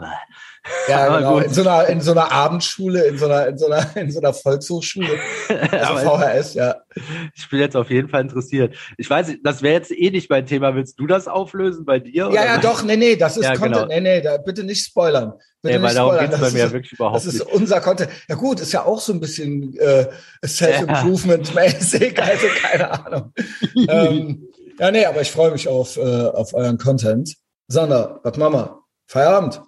Ja, 0.87 1.17
genau. 1.17 1.39
In 1.39 1.51
so, 1.51 1.61
einer, 1.61 1.87
in 1.87 2.01
so 2.01 2.11
einer 2.11 2.31
Abendschule, 2.31 3.05
in 3.05 3.17
so 3.17 3.25
einer, 3.25 3.47
in 3.47 3.57
so 3.57 3.65
einer, 3.65 3.97
in 3.97 4.11
so 4.11 4.19
einer 4.19 4.33
Volkshochschule. 4.33 5.17
Also 5.71 6.09
VHS, 6.09 6.53
ja. 6.53 6.75
Ich 7.35 7.49
bin 7.49 7.59
jetzt 7.59 7.75
auf 7.75 7.89
jeden 7.89 8.09
Fall 8.09 8.21
interessiert. 8.21 8.75
Ich 8.97 9.09
weiß, 9.09 9.35
das 9.43 9.61
wäre 9.61 9.73
jetzt 9.73 9.91
eh 9.91 10.11
nicht 10.11 10.29
mein 10.29 10.45
Thema. 10.45 10.75
Willst 10.75 10.99
du 10.99 11.07
das 11.07 11.27
auflösen 11.27 11.85
bei 11.85 11.99
dir? 11.99 12.29
Ja, 12.31 12.45
ja, 12.45 12.57
doch, 12.57 12.83
nee, 12.83 12.95
nee, 12.95 13.15
das 13.15 13.37
ist 13.37 13.43
ja, 13.43 13.55
Content. 13.55 13.73
Genau. 13.73 13.87
Nee, 13.87 14.01
nee, 14.01 14.21
da, 14.21 14.37
bitte 14.37 14.63
nicht 14.63 14.85
spoilern. 14.85 15.33
Bitte 15.61 15.77
nee, 15.77 15.83
weil 15.83 15.93
darum 15.93 16.17
geht 16.19 16.31
bei 16.31 16.51
mir 16.51 16.65
ist, 16.65 16.71
wirklich 16.71 16.93
überhaupt 16.93 17.25
nicht. 17.25 17.39
Das 17.39 17.47
ist 17.47 17.53
unser 17.53 17.81
Content. 17.81 18.11
Ja 18.27 18.35
gut, 18.35 18.59
ist 18.59 18.71
ja 18.71 18.85
auch 18.85 18.99
so 18.99 19.13
ein 19.13 19.19
bisschen 19.19 19.77
äh, 19.77 20.07
Self-Improvement-mäßig, 20.45 22.19
also 22.21 22.47
keine 22.61 23.05
Ahnung. 23.05 23.33
ähm, 23.87 24.47
ja, 24.79 24.91
nee, 24.91 25.05
aber 25.05 25.21
ich 25.21 25.31
freue 25.31 25.51
mich 25.51 25.67
auf, 25.67 25.97
äh, 25.97 26.01
auf 26.01 26.53
euren 26.53 26.77
Content. 26.77 27.35
Sander, 27.67 28.19
was 28.23 28.37
machen 28.37 28.53
wir? 28.53 28.79
Feierabend. 29.07 29.61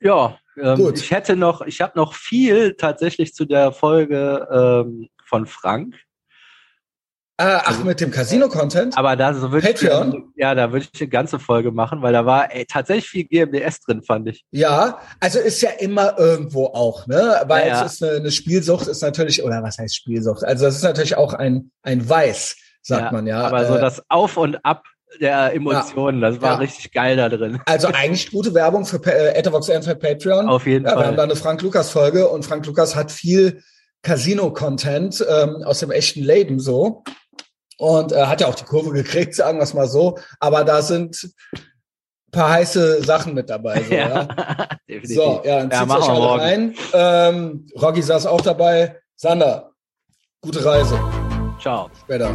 Ja, 0.00 0.38
ähm, 0.56 0.76
Gut. 0.76 0.98
ich 0.98 1.10
hätte 1.10 1.36
noch, 1.36 1.62
ich 1.62 1.80
habe 1.80 1.92
noch 1.96 2.14
viel 2.14 2.74
tatsächlich 2.74 3.34
zu 3.34 3.44
der 3.44 3.72
Folge 3.72 4.48
ähm, 4.50 5.08
von 5.24 5.46
Frank. 5.46 5.96
Ah, 7.40 7.62
ach, 7.64 7.68
also, 7.68 7.84
mit 7.84 8.00
dem 8.02 8.10
Casino-Content? 8.10 8.98
Aber 8.98 9.16
da 9.16 9.32
so 9.32 9.50
würde 9.50 9.70
ich, 9.70 9.80
ja, 9.80 10.54
da 10.54 10.72
würde 10.72 10.86
ich 10.92 11.00
eine 11.00 11.08
ganze 11.08 11.38
Folge 11.38 11.70
machen, 11.70 12.02
weil 12.02 12.12
da 12.12 12.26
war 12.26 12.54
ey, 12.54 12.66
tatsächlich 12.66 13.08
viel 13.08 13.24
GMDS 13.24 13.80
drin, 13.80 14.02
fand 14.02 14.28
ich. 14.28 14.44
Ja, 14.50 15.00
also 15.20 15.38
ist 15.38 15.62
ja 15.62 15.70
immer 15.70 16.18
irgendwo 16.18 16.66
auch, 16.66 17.06
ne? 17.06 17.40
Weil 17.46 17.66
ja, 17.66 17.68
ja. 17.68 17.86
es 17.86 17.94
ist 17.94 18.02
eine, 18.02 18.16
eine, 18.16 18.30
Spielsucht, 18.30 18.88
ist 18.88 19.00
natürlich, 19.00 19.42
oder 19.42 19.62
was 19.62 19.78
heißt 19.78 19.96
Spielsucht? 19.96 20.44
Also 20.44 20.66
das 20.66 20.76
ist 20.76 20.82
natürlich 20.82 21.16
auch 21.16 21.32
ein, 21.32 21.70
ein 21.82 22.06
Weiß, 22.06 22.56
sagt 22.82 23.04
ja, 23.04 23.12
man 23.12 23.26
ja. 23.26 23.40
Aber 23.46 23.62
äh, 23.62 23.66
so 23.66 23.78
das 23.78 24.02
Auf 24.10 24.36
und 24.36 24.62
Ab 24.62 24.84
der 25.20 25.54
Emotionen. 25.54 26.20
Ja, 26.22 26.30
das 26.30 26.40
war 26.40 26.52
ja. 26.52 26.56
richtig 26.56 26.92
geil 26.92 27.16
da 27.16 27.28
drin. 27.28 27.60
Also 27.66 27.88
eigentlich 27.88 28.30
gute 28.30 28.54
Werbung 28.54 28.84
für 28.84 29.04
äh, 29.06 29.34
Etavox 29.34 29.66
für 29.66 29.94
Patreon. 29.94 30.48
Auf 30.48 30.66
jeden 30.66 30.84
ja, 30.84 30.92
Fall. 30.92 31.02
Wir 31.02 31.06
haben 31.08 31.16
da 31.16 31.22
eine 31.24 31.36
Frank 31.36 31.62
Lukas 31.62 31.90
Folge 31.90 32.28
und 32.28 32.44
Frank 32.44 32.66
Lukas 32.66 32.96
hat 32.96 33.12
viel 33.12 33.62
Casino-Content 34.02 35.24
ähm, 35.28 35.62
aus 35.64 35.80
dem 35.80 35.90
echten 35.90 36.22
Leben 36.22 36.58
so. 36.58 37.04
Und 37.76 38.12
äh, 38.12 38.26
hat 38.26 38.40
ja 38.40 38.46
auch 38.46 38.54
die 38.54 38.64
Kurve 38.64 38.92
gekriegt, 38.92 39.34
sagen 39.34 39.58
wir 39.58 39.62
es 39.62 39.74
mal 39.74 39.88
so. 39.88 40.18
Aber 40.38 40.64
da 40.64 40.82
sind 40.82 41.22
ein 41.52 42.30
paar 42.32 42.50
heiße 42.50 43.02
Sachen 43.02 43.34
mit 43.34 43.50
dabei. 43.50 43.82
So, 43.82 43.94
ja, 43.94 44.28
ja. 44.86 45.00
so, 45.04 45.42
ja 45.44 45.66
dann 45.66 45.70
zieht 45.70 45.88
ja, 45.88 45.96
euch 45.96 46.08
alle 46.08 46.18
morgen. 46.18 46.40
rein. 46.40 46.74
Ähm, 46.92 47.66
Rocky 47.80 48.02
saß 48.02 48.26
auch 48.26 48.40
dabei. 48.40 48.96
Sander, 49.16 49.72
gute 50.40 50.64
Reise. 50.64 50.98
Ciao. 51.60 51.90
Später. 52.04 52.34